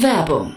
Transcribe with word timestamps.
Werbung 0.00 0.56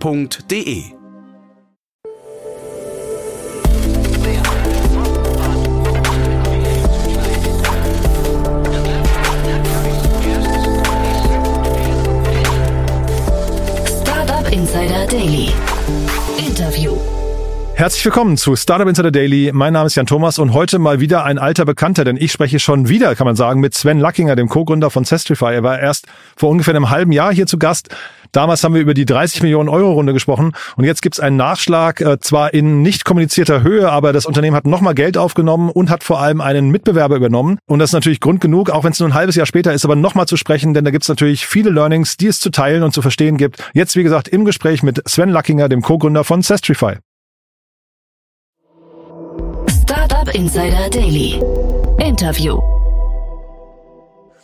f.de. 0.00 0.84
Startup 14.02 14.52
Insider 14.52 15.06
Daily. 15.06 15.52
Interview. 16.38 16.96
Herzlich 17.74 18.04
willkommen 18.06 18.38
zu 18.38 18.56
Startup 18.56 18.88
Insider 18.88 19.10
Daily. 19.10 19.50
Mein 19.52 19.74
Name 19.74 19.86
ist 19.86 19.96
Jan 19.96 20.06
Thomas 20.06 20.38
und 20.38 20.54
heute 20.54 20.78
mal 20.78 21.00
wieder 21.00 21.24
ein 21.24 21.36
alter 21.38 21.66
Bekannter, 21.66 22.04
denn 22.04 22.16
ich 22.16 22.32
spreche 22.32 22.58
schon 22.58 22.88
wieder, 22.88 23.14
kann 23.14 23.26
man 23.26 23.36
sagen, 23.36 23.60
mit 23.60 23.74
Sven 23.74 24.00
Luckinger, 24.00 24.34
dem 24.34 24.48
Co-Gründer 24.48 24.90
von 24.90 25.04
Sestrify. 25.04 25.52
Er 25.52 25.62
war 25.62 25.78
erst 25.78 26.06
vor 26.36 26.48
ungefähr 26.48 26.74
einem 26.74 26.88
halben 26.88 27.12
Jahr 27.12 27.34
hier 27.34 27.46
zu 27.46 27.58
Gast. 27.58 27.94
Damals 28.36 28.62
haben 28.62 28.74
wir 28.74 28.82
über 28.82 28.92
die 28.92 29.06
30 29.06 29.40
Millionen 29.40 29.70
Euro 29.70 29.92
Runde 29.92 30.12
gesprochen 30.12 30.52
und 30.76 30.84
jetzt 30.84 31.00
gibt 31.00 31.14
es 31.14 31.20
einen 31.20 31.38
Nachschlag, 31.38 32.02
äh, 32.02 32.20
zwar 32.20 32.52
in 32.52 32.82
nicht 32.82 33.06
kommunizierter 33.06 33.62
Höhe, 33.62 33.90
aber 33.90 34.12
das 34.12 34.26
Unternehmen 34.26 34.54
hat 34.54 34.66
nochmal 34.66 34.94
Geld 34.94 35.16
aufgenommen 35.16 35.70
und 35.70 35.88
hat 35.88 36.04
vor 36.04 36.20
allem 36.20 36.42
einen 36.42 36.68
Mitbewerber 36.68 37.16
übernommen. 37.16 37.58
Und 37.66 37.78
das 37.78 37.88
ist 37.88 37.94
natürlich 37.94 38.20
Grund 38.20 38.42
genug, 38.42 38.68
auch 38.68 38.84
wenn 38.84 38.92
es 38.92 39.00
nur 39.00 39.08
ein 39.08 39.14
halbes 39.14 39.36
Jahr 39.36 39.46
später 39.46 39.72
ist, 39.72 39.86
aber 39.86 39.96
nochmal 39.96 40.26
zu 40.26 40.36
sprechen, 40.36 40.74
denn 40.74 40.84
da 40.84 40.90
gibt 40.90 41.04
es 41.04 41.08
natürlich 41.08 41.46
viele 41.46 41.70
Learnings, 41.70 42.18
die 42.18 42.26
es 42.26 42.38
zu 42.38 42.50
teilen 42.50 42.82
und 42.82 42.92
zu 42.92 43.00
verstehen 43.00 43.38
gibt. 43.38 43.70
Jetzt, 43.72 43.96
wie 43.96 44.02
gesagt, 44.02 44.28
im 44.28 44.44
Gespräch 44.44 44.82
mit 44.82 45.00
Sven 45.08 45.30
Luckinger, 45.30 45.70
dem 45.70 45.80
Co-Gründer 45.80 46.22
von 46.22 46.42
Sestrify. 46.42 46.96
Startup 49.82 50.34
Insider 50.34 50.90
Daily. 50.90 51.40
Interview. 52.00 52.75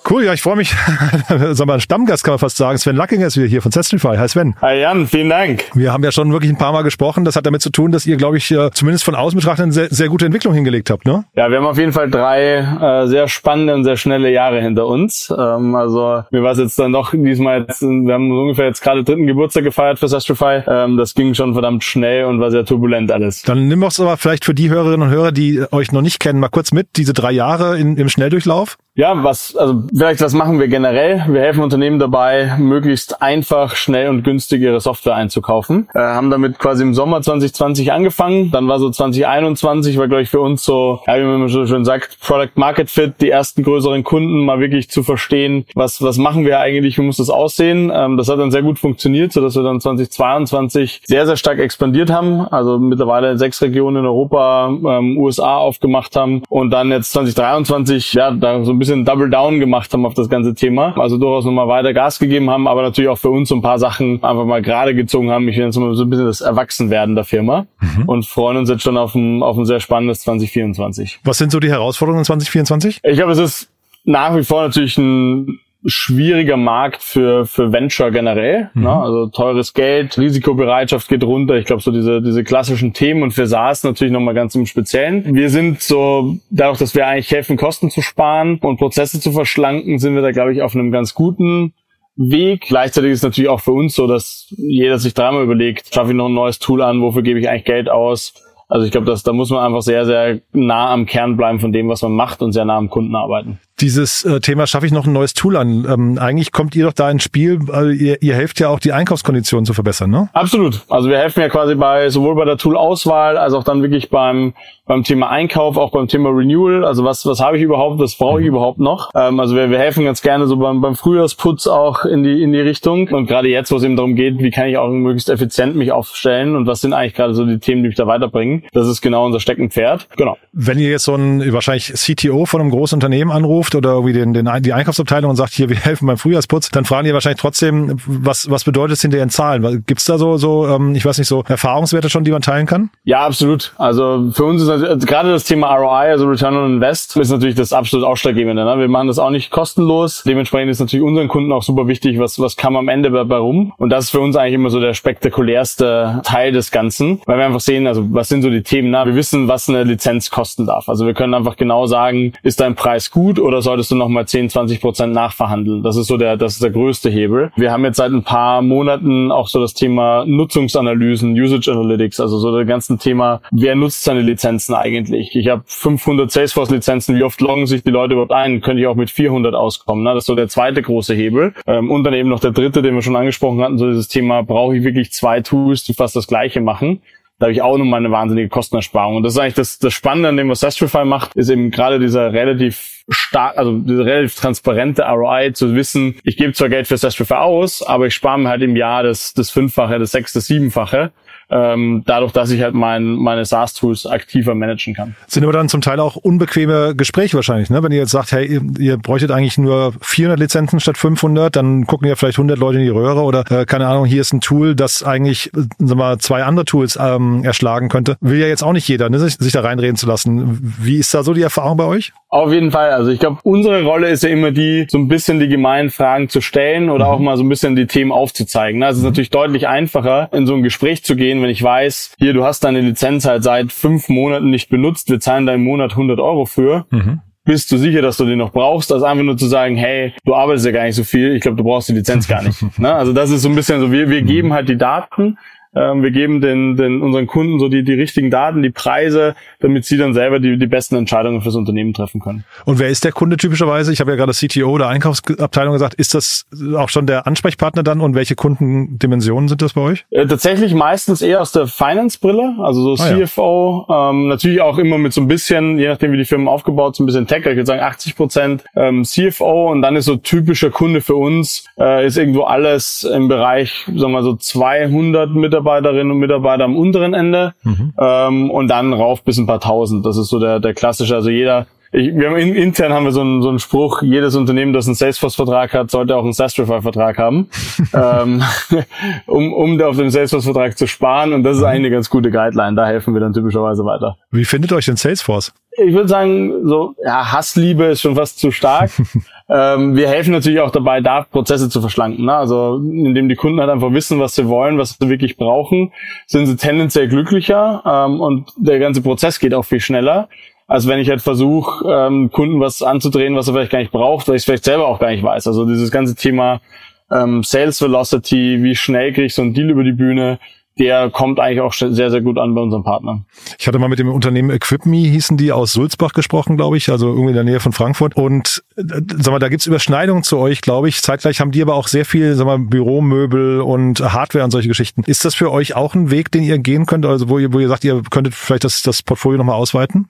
Cool, 0.08 0.24
ja, 0.24 0.32
ich 0.32 0.42
freue 0.42 0.56
mich. 0.56 0.74
Sag 1.52 1.66
mal, 1.66 1.80
Stammgast 1.80 2.24
kann 2.24 2.32
man 2.32 2.38
fast 2.40 2.56
sagen. 2.56 2.76
Sven 2.76 2.96
Luckinger 2.96 3.28
ist 3.28 3.36
wieder 3.36 3.46
hier 3.46 3.62
von 3.62 3.70
Zestrify. 3.70 4.16
Hi 4.16 4.28
Sven. 4.28 4.56
Hi 4.60 4.80
Jan, 4.80 5.06
vielen 5.06 5.28
Dank. 5.28 5.64
Wir 5.74 5.92
haben 5.92 6.02
ja 6.02 6.10
schon 6.10 6.32
wirklich 6.32 6.50
ein 6.50 6.58
paar 6.58 6.72
Mal 6.72 6.82
gesprochen. 6.82 7.24
Das 7.24 7.36
hat 7.36 7.46
damit 7.46 7.62
zu 7.62 7.70
tun, 7.70 7.92
dass 7.92 8.04
ihr, 8.04 8.16
glaube 8.16 8.36
ich, 8.36 8.50
äh, 8.50 8.70
zumindest 8.72 9.04
von 9.04 9.14
außen 9.14 9.38
betrachtet 9.38 9.62
eine 9.62 9.72
sehr, 9.72 9.88
sehr 9.90 10.08
gute 10.08 10.26
Entwicklung 10.26 10.54
hingelegt 10.54 10.90
habt, 10.90 11.06
ne? 11.06 11.24
Ja, 11.34 11.50
wir 11.50 11.58
haben 11.58 11.66
auf 11.66 11.78
jeden 11.78 11.92
Fall 11.92 12.10
drei 12.10 12.56
äh, 12.58 13.06
sehr 13.06 13.28
spannende 13.28 13.74
und 13.74 13.84
sehr 13.84 13.96
schnelle 13.96 14.30
Jahre 14.32 14.60
hinter 14.60 14.86
uns. 14.86 15.30
Ähm, 15.30 15.76
also 15.76 16.24
mir 16.32 16.42
war 16.42 16.52
es 16.52 16.58
jetzt 16.58 16.78
dann 16.80 16.92
doch 16.92 17.12
diesmal 17.12 17.60
jetzt, 17.60 17.82
wir 17.82 18.12
haben 18.12 18.30
ungefähr 18.32 18.66
jetzt 18.66 18.82
gerade 18.82 19.04
dritten 19.04 19.26
Geburtstag 19.28 19.62
gefeiert 19.62 20.00
für 20.00 20.08
Zestrify. 20.08 20.62
Ähm, 20.66 20.96
das 20.96 21.14
ging 21.14 21.34
schon 21.34 21.52
verdammt 21.52 21.84
schnell 21.84 22.24
und 22.24 22.40
war 22.40 22.50
sehr 22.50 22.64
turbulent 22.64 23.12
alles. 23.12 23.42
Dann 23.42 23.68
nimm 23.68 23.80
doch 23.80 23.96
aber 24.00 24.16
vielleicht 24.16 24.44
für 24.44 24.54
die 24.54 24.68
Hörerinnen 24.68 25.02
und 25.02 25.14
Hörer, 25.14 25.30
die 25.30 25.62
euch 25.70 25.92
noch 25.92 26.02
nicht 26.02 26.18
kennen, 26.18 26.40
mal 26.40 26.48
kurz 26.48 26.72
mit, 26.72 26.96
diese 26.96 27.12
drei 27.12 27.30
Jahre 27.30 27.78
in, 27.78 27.96
im 27.96 28.08
Schnelldurchlauf. 28.08 28.78
Ja, 28.94 29.24
was, 29.24 29.56
also 29.56 29.84
vielleicht 29.96 30.20
was 30.20 30.34
machen 30.34 30.60
wir 30.60 30.68
generell? 30.68 31.24
Wir 31.26 31.40
helfen 31.40 31.62
Unternehmen 31.62 31.98
dabei, 31.98 32.56
möglichst 32.58 33.22
einfach, 33.22 33.74
schnell 33.74 34.10
und 34.10 34.22
günstig 34.22 34.60
ihre 34.60 34.80
Software 34.80 35.14
einzukaufen. 35.14 35.88
Äh, 35.94 35.98
haben 35.98 36.28
damit 36.28 36.58
quasi 36.58 36.82
im 36.82 36.92
Sommer 36.92 37.22
2020 37.22 37.90
angefangen. 37.90 38.50
Dann 38.50 38.68
war 38.68 38.78
so 38.78 38.90
2021, 38.90 39.96
war 39.96 40.08
glaube 40.08 40.24
ich 40.24 40.28
für 40.28 40.40
uns 40.40 40.62
so, 40.62 41.00
ja, 41.06 41.18
wie 41.18 41.24
man 41.24 41.48
so 41.48 41.64
schön 41.64 41.86
sagt, 41.86 42.18
Product 42.20 42.50
Market 42.56 42.90
Fit, 42.90 43.14
die 43.22 43.30
ersten 43.30 43.62
größeren 43.62 44.04
Kunden 44.04 44.44
mal 44.44 44.60
wirklich 44.60 44.90
zu 44.90 45.02
verstehen, 45.02 45.64
was, 45.74 46.02
was 46.02 46.18
machen 46.18 46.44
wir 46.44 46.60
eigentlich, 46.60 46.98
wie 46.98 47.02
muss 47.02 47.16
das 47.16 47.30
aussehen. 47.30 47.90
Ähm, 47.94 48.18
das 48.18 48.28
hat 48.28 48.40
dann 48.40 48.50
sehr 48.50 48.62
gut 48.62 48.78
funktioniert, 48.78 49.32
sodass 49.32 49.56
wir 49.56 49.62
dann 49.62 49.80
2022 49.80 51.00
sehr, 51.06 51.24
sehr 51.24 51.38
stark 51.38 51.60
expandiert 51.60 52.10
haben. 52.10 52.42
Also 52.42 52.78
mittlerweile 52.78 53.38
sechs 53.38 53.62
Regionen 53.62 54.00
in 54.00 54.04
Europa, 54.04 54.66
ähm, 54.68 55.16
USA 55.16 55.56
aufgemacht 55.56 56.14
haben 56.14 56.42
und 56.50 56.68
dann 56.68 56.90
jetzt 56.90 57.12
2023, 57.12 58.12
ja, 58.12 58.32
da 58.32 58.62
so 58.62 58.72
ein 58.72 58.81
bisschen 58.82 59.04
Double 59.04 59.30
Down 59.30 59.60
gemacht 59.60 59.92
haben 59.92 60.04
auf 60.04 60.14
das 60.14 60.28
ganze 60.28 60.54
Thema. 60.54 60.94
Also 60.98 61.18
durchaus 61.18 61.44
nochmal 61.44 61.68
weiter 61.68 61.92
Gas 61.92 62.18
gegeben 62.18 62.50
haben, 62.50 62.66
aber 62.66 62.82
natürlich 62.82 63.08
auch 63.08 63.18
für 63.18 63.30
uns 63.30 63.48
so 63.48 63.54
ein 63.54 63.62
paar 63.62 63.78
Sachen 63.78 64.22
einfach 64.22 64.44
mal 64.44 64.62
gerade 64.62 64.94
gezogen 64.94 65.30
haben. 65.30 65.48
Ich 65.48 65.56
nenne 65.56 65.68
es 65.68 65.76
mal 65.76 65.94
so 65.94 66.04
ein 66.04 66.10
bisschen 66.10 66.26
das 66.26 66.40
Erwachsenwerden 66.40 67.14
der 67.14 67.24
Firma 67.24 67.66
mhm. 67.80 68.04
und 68.06 68.26
freuen 68.26 68.56
uns 68.56 68.68
jetzt 68.68 68.82
schon 68.82 68.96
auf 68.96 69.14
ein, 69.14 69.42
auf 69.42 69.56
ein 69.56 69.64
sehr 69.64 69.80
spannendes 69.80 70.20
2024. 70.20 71.20
Was 71.24 71.38
sind 71.38 71.52
so 71.52 71.60
die 71.60 71.70
Herausforderungen 71.70 72.24
2024? 72.24 73.00
Ich 73.02 73.16
glaube, 73.16 73.32
es 73.32 73.38
ist 73.38 73.68
nach 74.04 74.36
wie 74.36 74.42
vor 74.42 74.62
natürlich 74.62 74.98
ein 74.98 75.60
schwieriger 75.84 76.56
Markt 76.56 77.02
für, 77.02 77.44
für 77.46 77.72
Venture 77.72 78.10
generell. 78.10 78.70
Mhm. 78.74 78.82
Ne? 78.82 78.92
Also 78.92 79.26
teures 79.26 79.74
Geld, 79.74 80.16
Risikobereitschaft 80.16 81.08
geht 81.08 81.24
runter. 81.24 81.56
Ich 81.56 81.64
glaube, 81.64 81.82
so 81.82 81.90
diese, 81.90 82.22
diese 82.22 82.44
klassischen 82.44 82.92
Themen 82.92 83.22
und 83.22 83.32
für 83.32 83.46
SaaS 83.46 83.82
natürlich 83.82 84.12
nochmal 84.12 84.34
ganz 84.34 84.54
im 84.54 84.66
Speziellen. 84.66 85.34
Wir 85.34 85.50
sind 85.50 85.80
so, 85.80 86.36
dadurch, 86.50 86.78
dass 86.78 86.94
wir 86.94 87.06
eigentlich 87.06 87.30
helfen, 87.30 87.56
Kosten 87.56 87.90
zu 87.90 88.00
sparen 88.00 88.58
und 88.58 88.78
Prozesse 88.78 89.20
zu 89.20 89.32
verschlanken, 89.32 89.98
sind 89.98 90.14
wir 90.14 90.22
da, 90.22 90.30
glaube 90.30 90.52
ich, 90.52 90.62
auf 90.62 90.74
einem 90.74 90.92
ganz 90.92 91.14
guten 91.14 91.72
Weg. 92.16 92.66
Gleichzeitig 92.68 93.10
ist 93.10 93.18
es 93.18 93.24
natürlich 93.24 93.50
auch 93.50 93.60
für 93.60 93.72
uns 93.72 93.94
so, 93.94 94.06
dass 94.06 94.54
jeder 94.56 94.98
sich 94.98 95.14
dreimal 95.14 95.42
überlegt, 95.42 95.92
schaffe 95.92 96.10
ich 96.10 96.16
noch 96.16 96.28
ein 96.28 96.34
neues 96.34 96.58
Tool 96.58 96.82
an, 96.82 97.00
wofür 97.02 97.22
gebe 97.22 97.40
ich 97.40 97.48
eigentlich 97.48 97.64
Geld 97.64 97.88
aus? 97.88 98.34
Also 98.68 98.86
ich 98.86 98.92
glaube, 98.92 99.06
dass 99.06 99.22
da 99.22 99.32
muss 99.32 99.50
man 99.50 99.64
einfach 99.64 99.82
sehr, 99.82 100.06
sehr 100.06 100.40
nah 100.52 100.92
am 100.92 101.06
Kern 101.06 101.36
bleiben 101.36 101.60
von 101.60 101.72
dem, 101.72 101.88
was 101.88 102.02
man 102.02 102.12
macht 102.12 102.40
und 102.40 102.52
sehr 102.52 102.64
nah 102.64 102.76
am 102.76 102.88
Kunden 102.88 103.14
arbeiten 103.14 103.58
dieses 103.82 104.24
äh, 104.24 104.40
Thema 104.40 104.66
schaffe 104.66 104.86
ich 104.86 104.92
noch 104.92 105.06
ein 105.06 105.12
neues 105.12 105.34
Tool 105.34 105.56
an. 105.56 105.86
Ähm, 105.88 106.18
eigentlich 106.18 106.52
kommt 106.52 106.74
ihr 106.76 106.84
doch 106.86 106.92
da 106.92 107.10
ins 107.10 107.24
Spiel, 107.24 107.58
weil 107.62 107.92
ihr, 107.92 108.22
ihr 108.22 108.34
helft 108.34 108.60
ja 108.60 108.68
auch 108.68 108.78
die 108.78 108.92
Einkaufskonditionen 108.92 109.66
zu 109.66 109.74
verbessern, 109.74 110.10
ne? 110.10 110.30
Absolut. 110.32 110.82
Also 110.88 111.08
wir 111.08 111.18
helfen 111.18 111.40
ja 111.40 111.48
quasi 111.48 111.74
bei 111.74 112.08
sowohl 112.08 112.36
bei 112.36 112.44
der 112.44 112.56
Tool-Auswahl 112.56 113.36
als 113.36 113.52
auch 113.54 113.64
dann 113.64 113.82
wirklich 113.82 114.08
beim 114.08 114.54
beim 114.84 115.04
Thema 115.04 115.30
Einkauf, 115.30 115.76
auch 115.76 115.92
beim 115.92 116.08
Thema 116.08 116.30
Renewal. 116.30 116.84
Also 116.84 117.04
was 117.04 117.26
was 117.26 117.40
habe 117.40 117.56
ich 117.56 117.62
überhaupt, 117.62 117.98
was 117.98 118.16
brauche 118.16 118.40
ich 118.40 118.44
mhm. 118.44 118.54
überhaupt 118.54 118.78
noch? 118.78 119.10
Ähm, 119.14 119.40
also 119.40 119.56
wir, 119.56 119.70
wir 119.70 119.78
helfen 119.78 120.04
ganz 120.04 120.22
gerne 120.22 120.46
so 120.46 120.56
beim 120.56 120.80
beim 120.80 120.94
Frühjahrsputz 120.94 121.66
auch 121.66 122.04
in 122.04 122.22
die 122.22 122.42
in 122.42 122.52
die 122.52 122.60
Richtung. 122.60 123.08
Und 123.08 123.26
gerade 123.26 123.48
jetzt, 123.48 123.72
wo 123.72 123.76
es 123.76 123.82
eben 123.82 123.96
darum 123.96 124.14
geht, 124.14 124.38
wie 124.38 124.50
kann 124.50 124.68
ich 124.68 124.78
auch 124.78 124.88
möglichst 124.88 125.28
effizient 125.28 125.74
mich 125.74 125.90
aufstellen 125.92 126.54
und 126.54 126.66
was 126.66 126.80
sind 126.80 126.92
eigentlich 126.92 127.14
gerade 127.14 127.34
so 127.34 127.44
die 127.44 127.58
Themen, 127.58 127.82
die 127.82 127.88
mich 127.88 127.96
da 127.96 128.06
weiterbringen? 128.06 128.64
Das 128.72 128.86
ist 128.86 129.00
genau 129.00 129.26
unser 129.26 129.40
Steckenpferd. 129.40 130.08
Genau. 130.16 130.36
Wenn 130.52 130.78
ihr 130.78 130.90
jetzt 130.90 131.04
so 131.04 131.14
ein 131.14 131.52
wahrscheinlich 131.52 131.92
CTO 131.94 132.46
von 132.46 132.60
einem 132.60 132.70
großen 132.70 132.96
Unternehmen 132.96 133.30
anruft 133.30 133.71
anruft 133.72 133.74
oder 133.74 133.90
irgendwie 133.90 134.12
den, 134.12 134.32
den, 134.32 134.48
die 134.62 134.72
Einkaufsabteilung 134.72 135.30
und 135.30 135.36
sagt, 135.36 135.52
hier, 135.52 135.68
wir 135.68 135.76
helfen 135.84 136.06
beim 136.06 136.18
Frühjahrsputz, 136.18 136.70
dann 136.70 136.84
fragen 136.84 137.06
die 137.06 137.14
wahrscheinlich 137.14 137.40
trotzdem, 137.40 137.96
was, 138.06 138.50
was 138.50 138.64
bedeutet 138.64 138.96
es 138.96 139.02
hinter 139.02 139.18
ihren 139.18 139.30
Zahlen? 139.30 139.84
Gibt 139.86 140.00
es 140.00 140.06
da 140.06 140.18
so, 140.18 140.36
so 140.36 140.66
ähm, 140.68 140.94
ich 140.94 141.04
weiß 141.04 141.18
nicht, 141.18 141.28
so 141.28 141.44
Erfahrungswerte 141.46 142.10
schon, 142.10 142.24
die 142.24 142.30
man 142.30 142.42
teilen 142.42 142.66
kann? 142.66 142.90
Ja, 143.04 143.26
absolut. 143.26 143.72
Also 143.78 144.30
für 144.32 144.44
uns 144.44 144.62
ist 144.62 144.68
also 144.68 145.06
gerade 145.06 145.30
das 145.30 145.44
Thema 145.44 145.74
ROI, 145.74 146.10
also 146.10 146.26
Return 146.26 146.56
on 146.56 146.74
Invest, 146.74 147.16
ist 147.16 147.30
natürlich 147.30 147.54
das 147.54 147.72
absolut 147.72 148.06
Ausschlaggebende. 148.06 148.64
Ne? 148.64 148.78
Wir 148.78 148.88
machen 148.88 149.08
das 149.08 149.18
auch 149.18 149.30
nicht 149.30 149.50
kostenlos. 149.50 150.22
Dementsprechend 150.26 150.70
ist 150.70 150.80
natürlich 150.80 151.04
unseren 151.04 151.28
Kunden 151.28 151.52
auch 151.52 151.62
super 151.62 151.86
wichtig, 151.88 152.18
was, 152.18 152.38
was 152.38 152.56
kam 152.56 152.76
am 152.76 152.88
Ende 152.88 153.10
dabei 153.10 153.36
rum. 153.36 153.72
Und 153.78 153.90
das 153.90 154.04
ist 154.04 154.10
für 154.10 154.20
uns 154.20 154.36
eigentlich 154.36 154.54
immer 154.54 154.70
so 154.70 154.80
der 154.80 154.94
spektakulärste 154.94 156.20
Teil 156.24 156.52
des 156.52 156.70
Ganzen, 156.70 157.20
weil 157.26 157.38
wir 157.38 157.46
einfach 157.46 157.60
sehen, 157.60 157.86
also 157.86 158.04
was 158.12 158.28
sind 158.28 158.42
so 158.42 158.50
die 158.50 158.62
Themen. 158.62 158.90
Na? 158.90 159.06
Wir 159.06 159.14
wissen, 159.14 159.48
was 159.48 159.68
eine 159.68 159.84
Lizenz 159.84 160.30
kosten 160.30 160.66
darf. 160.66 160.88
Also 160.88 161.06
wir 161.06 161.14
können 161.14 161.34
einfach 161.34 161.56
genau 161.56 161.86
sagen, 161.86 162.32
ist 162.42 162.60
dein 162.60 162.74
Preis 162.74 163.10
gut 163.10 163.38
oder 163.38 163.61
solltest 163.62 163.90
du 163.90 163.96
nochmal 163.96 164.26
10, 164.26 164.50
20 164.50 164.80
Prozent 164.80 165.12
nachverhandeln. 165.12 165.82
Das 165.82 165.96
ist 165.96 166.06
so 166.06 166.16
der, 166.16 166.36
das 166.36 166.54
ist 166.54 166.62
der 166.62 166.70
größte 166.70 167.10
Hebel. 167.10 167.52
Wir 167.56 167.72
haben 167.72 167.84
jetzt 167.84 167.96
seit 167.96 168.12
ein 168.12 168.22
paar 168.22 168.62
Monaten 168.62 169.30
auch 169.30 169.48
so 169.48 169.60
das 169.60 169.74
Thema 169.74 170.24
Nutzungsanalysen, 170.26 171.32
Usage 171.32 171.72
Analytics, 171.72 172.20
also 172.20 172.38
so 172.38 172.56
das 172.56 172.66
ganze 172.66 172.98
Thema, 172.98 173.40
wer 173.50 173.74
nutzt 173.74 174.04
seine 174.04 174.20
Lizenzen 174.20 174.74
eigentlich? 174.74 175.34
Ich 175.34 175.48
habe 175.48 175.62
500 175.66 176.30
Salesforce-Lizenzen, 176.30 177.16
wie 177.16 177.22
oft 177.22 177.40
loggen 177.40 177.66
sich 177.66 177.82
die 177.82 177.90
Leute 177.90 178.14
überhaupt 178.14 178.32
ein? 178.32 178.60
Könnte 178.60 178.82
ich 178.82 178.86
auch 178.86 178.94
mit 178.94 179.10
400 179.10 179.54
auskommen? 179.54 180.04
Das 180.04 180.18
ist 180.18 180.26
so 180.26 180.34
der 180.34 180.48
zweite 180.48 180.82
große 180.82 181.14
Hebel. 181.14 181.54
Ähm, 181.66 181.90
und 181.90 182.04
dann 182.04 182.14
eben 182.14 182.28
noch 182.28 182.40
der 182.40 182.52
dritte, 182.52 182.82
den 182.82 182.94
wir 182.94 183.02
schon 183.02 183.16
angesprochen 183.16 183.60
hatten, 183.62 183.78
so 183.78 183.88
dieses 183.88 184.08
Thema, 184.08 184.42
brauche 184.42 184.76
ich 184.76 184.84
wirklich 184.84 185.12
zwei 185.12 185.40
Tools, 185.40 185.84
die 185.84 185.94
fast 185.94 186.16
das 186.16 186.26
gleiche 186.26 186.60
machen? 186.60 187.00
Da 187.42 187.46
habe 187.46 187.54
ich 187.54 187.62
auch 187.62 187.76
nochmal 187.76 187.98
eine 187.98 188.12
wahnsinnige 188.12 188.48
Kostenersparung. 188.48 189.16
Und 189.16 189.24
das 189.24 189.32
ist 189.32 189.40
eigentlich 189.40 189.54
das, 189.54 189.80
das 189.80 189.92
Spannende 189.92 190.28
an 190.28 190.36
dem, 190.36 190.48
was 190.48 190.60
Sastrify 190.60 191.04
macht, 191.04 191.34
ist 191.34 191.48
eben 191.48 191.72
gerade 191.72 191.98
dieser 191.98 192.32
relativ 192.32 193.02
stark, 193.08 193.58
also 193.58 193.78
dieser 193.78 194.04
relativ 194.04 194.36
transparente 194.36 195.02
ROI 195.02 195.50
zu 195.52 195.74
wissen, 195.74 196.20
ich 196.22 196.36
gebe 196.36 196.52
zwar 196.52 196.68
Geld 196.68 196.86
für 196.86 196.96
Sastrify 196.96 197.34
aus, 197.34 197.82
aber 197.82 198.06
ich 198.06 198.14
spare 198.14 198.38
mir 198.38 198.48
halt 198.48 198.62
im 198.62 198.76
Jahr 198.76 199.02
das, 199.02 199.34
das 199.34 199.50
Fünffache, 199.50 199.98
das 199.98 200.12
Sechs, 200.12 200.32
das 200.32 200.46
Siebenfache 200.46 201.10
ähm, 201.52 202.02
dadurch, 202.06 202.32
dass 202.32 202.50
ich 202.50 202.62
halt 202.62 202.74
mein, 202.74 203.04
meine 203.04 203.44
SaaS-Tools 203.44 204.06
aktiver 204.06 204.54
managen 204.54 204.94
kann. 204.94 205.14
Sind 205.26 205.44
aber 205.44 205.52
dann 205.52 205.68
zum 205.68 205.80
Teil 205.80 206.00
auch 206.00 206.16
unbequeme 206.16 206.94
Gespräche 206.96 207.36
wahrscheinlich, 207.36 207.70
ne? 207.70 207.82
Wenn 207.82 207.92
ihr 207.92 207.98
jetzt 207.98 208.10
sagt, 208.10 208.32
hey, 208.32 208.46
ihr, 208.46 208.62
ihr 208.78 208.96
bräuchtet 208.96 209.30
eigentlich 209.30 209.58
nur 209.58 209.92
400 210.00 210.38
Lizenzen 210.38 210.80
statt 210.80 210.96
500, 210.98 211.54
dann 211.54 211.86
gucken 211.86 212.08
ja 212.08 212.16
vielleicht 212.16 212.38
100 212.38 212.58
Leute 212.58 212.78
in 212.78 212.84
die 212.84 212.90
Röhre 212.90 213.22
oder 213.22 213.44
äh, 213.50 213.66
keine 213.66 213.86
Ahnung, 213.86 214.06
hier 214.06 214.20
ist 214.20 214.32
ein 214.32 214.40
Tool, 214.40 214.74
das 214.74 215.02
eigentlich, 215.02 215.48
äh, 215.48 215.60
sagen 215.60 215.90
wir 215.90 215.94
mal, 215.96 216.18
zwei 216.18 216.42
andere 216.44 216.64
Tools 216.64 216.98
ähm, 217.00 217.44
erschlagen 217.44 217.88
könnte. 217.88 218.16
Will 218.20 218.38
ja 218.38 218.46
jetzt 218.46 218.62
auch 218.62 218.72
nicht 218.72 218.88
jeder, 218.88 219.10
ne, 219.10 219.18
sich, 219.18 219.34
sich 219.34 219.52
da 219.52 219.60
reinreden 219.60 219.96
zu 219.96 220.06
lassen. 220.06 220.58
Wie 220.80 220.96
ist 220.96 221.12
da 221.12 221.22
so 221.22 221.34
die 221.34 221.42
Erfahrung 221.42 221.76
bei 221.76 221.84
euch? 221.84 222.12
Auf 222.28 222.50
jeden 222.50 222.70
Fall. 222.70 222.92
Also 222.92 223.10
ich 223.10 223.20
glaube, 223.20 223.40
unsere 223.42 223.82
Rolle 223.82 224.08
ist 224.08 224.22
ja 224.22 224.30
immer 224.30 224.52
die, 224.52 224.86
so 224.88 224.96
ein 224.96 225.06
bisschen 225.06 225.38
die 225.38 225.48
gemeinen 225.48 225.90
Fragen 225.90 226.30
zu 226.30 226.40
stellen 226.40 226.88
oder 226.88 227.04
mhm. 227.04 227.10
auch 227.10 227.18
mal 227.18 227.36
so 227.36 227.42
ein 227.42 227.48
bisschen 227.50 227.76
die 227.76 227.86
Themen 227.86 228.10
aufzuzeigen. 228.10 228.80
Ne? 228.80 228.86
Also 228.86 228.98
es 228.98 229.02
ist 229.02 229.10
natürlich 229.10 229.28
deutlich 229.28 229.68
einfacher, 229.68 230.30
in 230.32 230.46
so 230.46 230.54
ein 230.54 230.62
Gespräch 230.62 231.04
zu 231.04 231.14
gehen, 231.14 231.41
wenn 231.42 231.50
ich 231.50 231.62
weiß, 231.62 232.14
hier, 232.18 232.32
du 232.32 232.44
hast 232.44 232.64
deine 232.64 232.80
Lizenz 232.80 233.24
halt 233.24 233.42
seit 233.42 233.72
fünf 233.72 234.08
Monaten 234.08 234.50
nicht 234.50 234.68
benutzt, 234.68 235.10
wir 235.10 235.20
zahlen 235.20 235.46
im 235.48 235.64
Monat 235.64 235.92
100 235.92 236.20
Euro 236.20 236.46
für. 236.46 236.86
Mhm 236.90 237.20
bist 237.44 237.72
du 237.72 237.76
sicher, 237.76 238.02
dass 238.02 238.16
du 238.16 238.24
den 238.24 238.38
noch 238.38 238.52
brauchst, 238.52 238.92
als 238.92 239.02
einfach 239.02 239.24
nur 239.24 239.36
zu 239.36 239.46
sagen, 239.46 239.76
hey, 239.76 240.14
du 240.24 240.34
arbeitest 240.34 240.66
ja 240.66 240.72
gar 240.72 240.84
nicht 240.84 240.94
so 240.94 241.04
viel, 241.04 241.34
ich 241.34 241.42
glaube, 241.42 241.56
du 241.56 241.64
brauchst 241.64 241.88
die 241.88 241.92
Lizenz 241.92 242.28
gar 242.28 242.42
nicht. 242.42 242.62
ne? 242.78 242.94
Also 242.94 243.12
das 243.12 243.30
ist 243.30 243.42
so 243.42 243.48
ein 243.48 243.54
bisschen 243.54 243.80
so, 243.80 243.90
wir, 243.90 244.08
wir 244.08 244.22
geben 244.22 244.52
halt 244.52 244.68
die 244.68 244.78
Daten, 244.78 245.38
ähm, 245.74 246.02
wir 246.02 246.10
geben 246.10 246.40
den, 246.40 246.76
den 246.76 247.00
unseren 247.00 247.26
Kunden 247.26 247.58
so 247.58 247.68
die, 247.68 247.82
die 247.82 247.94
richtigen 247.94 248.30
Daten, 248.30 248.62
die 248.62 248.70
Preise, 248.70 249.34
damit 249.60 249.86
sie 249.86 249.96
dann 249.96 250.12
selber 250.12 250.38
die, 250.38 250.58
die 250.58 250.66
besten 250.66 250.96
Entscheidungen 250.96 251.40
fürs 251.40 251.54
Unternehmen 251.54 251.94
treffen 251.94 252.20
können. 252.20 252.44
Und 252.66 252.78
wer 252.78 252.88
ist 252.88 253.04
der 253.04 253.12
Kunde 253.12 253.38
typischerweise? 253.38 253.92
Ich 253.92 254.00
habe 254.00 254.10
ja 254.10 254.16
gerade 254.16 254.32
CTO 254.32 254.70
oder 254.70 254.88
Einkaufsabteilung 254.88 255.72
gesagt. 255.72 255.94
Ist 255.94 256.14
das 256.14 256.46
auch 256.76 256.90
schon 256.90 257.06
der 257.06 257.26
Ansprechpartner 257.26 257.82
dann 257.82 258.00
und 258.00 258.14
welche 258.14 258.34
Kundendimensionen 258.34 259.48
sind 259.48 259.62
das 259.62 259.72
bei 259.72 259.80
euch? 259.80 260.04
Äh, 260.10 260.26
tatsächlich 260.26 260.74
meistens 260.74 261.22
eher 261.22 261.40
aus 261.40 261.52
der 261.52 261.66
Finance-Brille, 261.66 262.56
also 262.60 262.94
so 262.94 263.02
ah, 263.02 263.08
CFO. 263.08 263.86
Ja. 263.88 264.10
Ähm, 264.10 264.28
natürlich 264.28 264.60
auch 264.60 264.76
immer 264.76 264.98
mit 264.98 265.14
so 265.14 265.22
ein 265.22 265.28
bisschen, 265.28 265.78
je 265.78 265.88
nachdem 265.88 266.12
wie 266.12 266.18
die 266.18 266.26
Firmen 266.26 266.48
aufgebaut 266.48 266.96
sind, 266.96 267.04
ein 267.04 267.06
bisschen 267.06 267.26
Tech. 267.26 267.46
Ich 267.46 267.56
würde 267.56 267.66
sagen 267.66 267.80
80 267.80 268.16
Prozent 268.16 268.64
ähm, 268.76 269.04
CFO 269.04 269.70
und 269.70 269.80
dann 269.80 269.96
ist 269.96 270.04
so 270.04 270.16
typischer 270.16 270.70
Kunde 270.70 271.00
für 271.00 271.16
uns, 271.16 271.64
äh, 271.78 272.06
ist 272.06 272.18
irgendwo 272.18 272.42
alles 272.42 273.04
im 273.04 273.28
Bereich, 273.28 273.84
sagen 273.86 274.00
wir 274.00 274.08
mal 274.08 274.22
so 274.22 274.36
200 274.36 275.30
Mitarbeiter 275.30 275.61
Mitarbeiterinnen 275.62 276.10
und 276.10 276.18
Mitarbeiter 276.18 276.64
am 276.64 276.76
unteren 276.76 277.14
Ende 277.14 277.54
mhm. 277.62 277.94
ähm, 277.98 278.50
und 278.50 278.68
dann 278.68 278.92
rauf 278.92 279.22
bis 279.22 279.38
ein 279.38 279.46
paar 279.46 279.60
tausend. 279.60 280.04
Das 280.04 280.16
ist 280.16 280.28
so 280.28 280.38
der, 280.38 280.60
der 280.60 280.74
klassische. 280.74 281.14
Also 281.14 281.30
jeder, 281.30 281.66
ich, 281.92 282.16
wir 282.16 282.30
haben 282.30 282.36
in, 282.36 282.54
intern 282.54 282.92
haben 282.92 283.04
wir 283.04 283.12
so 283.12 283.20
einen, 283.20 283.42
so 283.42 283.50
einen 283.50 283.58
Spruch, 283.58 284.00
jedes 284.02 284.34
Unternehmen, 284.34 284.72
das 284.72 284.86
einen 284.86 284.94
Salesforce-Vertrag 284.94 285.74
hat, 285.74 285.90
sollte 285.90 286.16
auch 286.16 286.24
einen 286.24 286.32
Sastrify-Vertrag 286.32 287.18
haben, 287.18 287.50
ähm, 287.94 288.42
um, 289.26 289.52
um 289.52 289.76
da 289.76 289.88
auf 289.88 289.96
dem 289.96 290.08
Salesforce-Vertrag 290.08 290.78
zu 290.78 290.86
sparen. 290.86 291.34
Und 291.34 291.42
das 291.42 291.58
ist 291.58 291.62
eigentlich 291.62 291.80
eine 291.80 291.90
ganz 291.90 292.08
gute 292.08 292.30
Guideline. 292.30 292.76
Da 292.76 292.86
helfen 292.86 293.12
wir 293.12 293.20
dann 293.20 293.34
typischerweise 293.34 293.84
weiter. 293.84 294.16
Wie 294.30 294.46
findet 294.46 294.72
euch 294.72 294.86
denn 294.86 294.96
Salesforce? 294.96 295.52
Ich 295.84 295.92
würde 295.94 296.08
sagen, 296.08 296.66
so 296.66 296.94
ja, 297.04 297.32
Hassliebe 297.32 297.84
ist 297.84 298.00
schon 298.00 298.14
fast 298.14 298.38
zu 298.38 298.50
stark. 298.50 298.90
ähm, 299.50 299.94
wir 299.94 300.08
helfen 300.08 300.32
natürlich 300.32 300.60
auch 300.60 300.70
dabei, 300.70 301.02
da 301.02 301.22
Prozesse 301.22 301.68
zu 301.68 301.80
verschlanken. 301.82 302.24
Ne? 302.24 302.34
Also 302.34 302.76
indem 302.76 303.28
die 303.28 303.36
Kunden 303.36 303.60
halt 303.60 303.70
einfach 303.70 303.92
wissen, 303.92 304.18
was 304.18 304.34
sie 304.34 304.48
wollen, 304.48 304.78
was 304.78 304.96
sie 304.98 305.08
wirklich 305.08 305.36
brauchen, 305.36 305.92
sind 306.26 306.46
sie 306.46 306.56
tendenziell 306.56 307.08
glücklicher 307.08 307.82
ähm, 307.84 308.20
und 308.20 308.50
der 308.56 308.78
ganze 308.78 309.02
Prozess 309.02 309.38
geht 309.38 309.52
auch 309.52 309.64
viel 309.64 309.80
schneller 309.80 310.28
als 310.72 310.88
wenn 310.88 311.00
ich 311.00 311.10
halt 311.10 311.20
versuche, 311.20 311.86
ähm, 311.86 312.30
Kunden 312.30 312.58
was 312.58 312.82
anzudrehen, 312.82 313.36
was 313.36 313.46
er 313.46 313.52
vielleicht 313.52 313.72
gar 313.72 313.80
nicht 313.80 313.92
braucht, 313.92 314.26
weil 314.26 314.36
ich 314.36 314.40
es 314.40 314.44
vielleicht 314.46 314.64
selber 314.64 314.88
auch 314.88 314.98
gar 314.98 315.10
nicht 315.10 315.22
weiß. 315.22 315.46
Also 315.46 315.66
dieses 315.66 315.90
ganze 315.90 316.14
Thema 316.14 316.62
ähm, 317.10 317.42
Sales 317.42 317.82
Velocity, 317.82 318.62
wie 318.62 318.74
schnell 318.74 319.12
kriege 319.12 319.26
ich 319.26 319.34
so 319.34 319.42
einen 319.42 319.52
Deal 319.52 319.68
über 319.68 319.84
die 319.84 319.92
Bühne, 319.92 320.38
der 320.78 321.10
kommt 321.10 321.38
eigentlich 321.40 321.60
auch 321.60 321.74
sehr, 321.74 322.10
sehr 322.10 322.22
gut 322.22 322.38
an 322.38 322.54
bei 322.54 322.62
unseren 322.62 322.84
Partnern. 322.84 323.26
Ich 323.58 323.68
hatte 323.68 323.78
mal 323.78 323.90
mit 323.90 323.98
dem 323.98 324.08
Unternehmen 324.08 324.48
EquipMe, 324.48 324.96
hießen 324.96 325.36
die, 325.36 325.52
aus 325.52 325.74
Sulzbach 325.74 326.14
gesprochen, 326.14 326.56
glaube 326.56 326.78
ich, 326.78 326.88
also 326.88 327.08
irgendwie 327.08 327.28
in 327.28 327.34
der 327.34 327.44
Nähe 327.44 327.60
von 327.60 327.72
Frankfurt. 327.72 328.16
Und 328.16 328.64
äh, 328.78 328.82
sag 329.18 329.30
mal, 329.30 329.38
da 329.40 329.50
gibt's 329.50 329.66
Überschneidungen 329.66 330.22
zu 330.22 330.38
euch, 330.38 330.62
glaube 330.62 330.88
ich. 330.88 331.02
Zeitgleich 331.02 331.40
haben 331.40 331.50
die 331.50 331.60
aber 331.60 331.74
auch 331.74 331.88
sehr 331.88 332.06
viel, 332.06 332.34
sag 332.34 332.46
mal, 332.46 332.58
Büromöbel 332.58 333.60
und 333.60 334.00
Hardware 334.00 334.42
und 334.42 334.52
solche 334.52 334.68
Geschichten. 334.68 335.02
Ist 335.04 335.26
das 335.26 335.34
für 335.34 335.52
euch 335.52 335.76
auch 335.76 335.94
ein 335.94 336.10
Weg, 336.10 336.32
den 336.32 336.42
ihr 336.42 336.56
gehen 336.56 336.86
könnt, 336.86 337.04
also 337.04 337.28
wo 337.28 337.38
ihr, 337.38 337.52
wo 337.52 337.58
ihr 337.58 337.68
sagt, 337.68 337.84
ihr 337.84 338.00
könntet 338.08 338.32
vielleicht 338.32 338.64
das, 338.64 338.80
das 338.80 339.02
Portfolio 339.02 339.36
nochmal 339.36 339.56
ausweiten? 339.56 340.08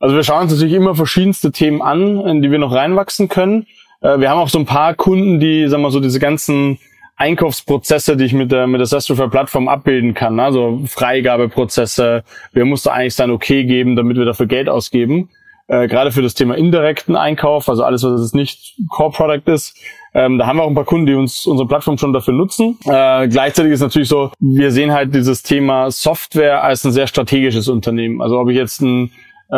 Also 0.00 0.16
wir 0.16 0.24
schauen 0.24 0.42
uns 0.42 0.52
natürlich 0.52 0.74
immer 0.74 0.94
verschiedenste 0.94 1.52
Themen 1.52 1.82
an, 1.82 2.26
in 2.26 2.42
die 2.42 2.50
wir 2.50 2.58
noch 2.58 2.72
reinwachsen 2.72 3.28
können. 3.28 3.66
Äh, 4.00 4.18
wir 4.18 4.30
haben 4.30 4.38
auch 4.38 4.48
so 4.48 4.58
ein 4.58 4.66
paar 4.66 4.94
Kunden, 4.94 5.38
die, 5.38 5.68
sagen 5.68 5.82
wir 5.82 5.90
so, 5.90 6.00
diese 6.00 6.18
ganzen 6.18 6.78
Einkaufsprozesse, 7.16 8.16
die 8.16 8.24
ich 8.24 8.32
mit 8.32 8.50
der, 8.50 8.66
mit 8.66 8.80
der 8.80 8.86
Sastrify 8.86 9.28
Plattform 9.28 9.68
abbilden 9.68 10.14
kann. 10.14 10.40
Also 10.40 10.80
Freigabeprozesse. 10.86 12.24
Wir 12.54 12.64
mussten 12.64 12.88
eigentlich 12.88 13.14
sein 13.14 13.30
Okay 13.30 13.64
geben, 13.64 13.94
damit 13.94 14.16
wir 14.16 14.24
dafür 14.24 14.46
Geld 14.46 14.70
ausgeben. 14.70 15.28
Äh, 15.68 15.86
gerade 15.86 16.12
für 16.12 16.22
das 16.22 16.32
Thema 16.34 16.56
indirekten 16.56 17.14
Einkauf, 17.14 17.68
also 17.68 17.84
alles, 17.84 18.02
was 18.02 18.20
es 18.22 18.32
nicht 18.32 18.76
Core 18.88 19.12
Product 19.12 19.52
ist. 19.52 19.76
Ähm, 20.14 20.38
da 20.38 20.46
haben 20.46 20.56
wir 20.56 20.64
auch 20.64 20.68
ein 20.68 20.74
paar 20.74 20.86
Kunden, 20.86 21.06
die 21.06 21.14
uns 21.14 21.46
unsere 21.46 21.68
Plattform 21.68 21.98
schon 21.98 22.14
dafür 22.14 22.32
nutzen. 22.32 22.78
Äh, 22.86 23.28
gleichzeitig 23.28 23.72
ist 23.72 23.80
natürlich 23.80 24.08
so, 24.08 24.32
wir 24.40 24.72
sehen 24.72 24.92
halt 24.92 25.14
dieses 25.14 25.42
Thema 25.42 25.90
Software 25.90 26.64
als 26.64 26.84
ein 26.84 26.92
sehr 26.92 27.06
strategisches 27.06 27.68
Unternehmen. 27.68 28.22
Also 28.22 28.40
ob 28.40 28.48
ich 28.48 28.56
jetzt 28.56 28.80
ein 28.80 29.12
äh, 29.50 29.56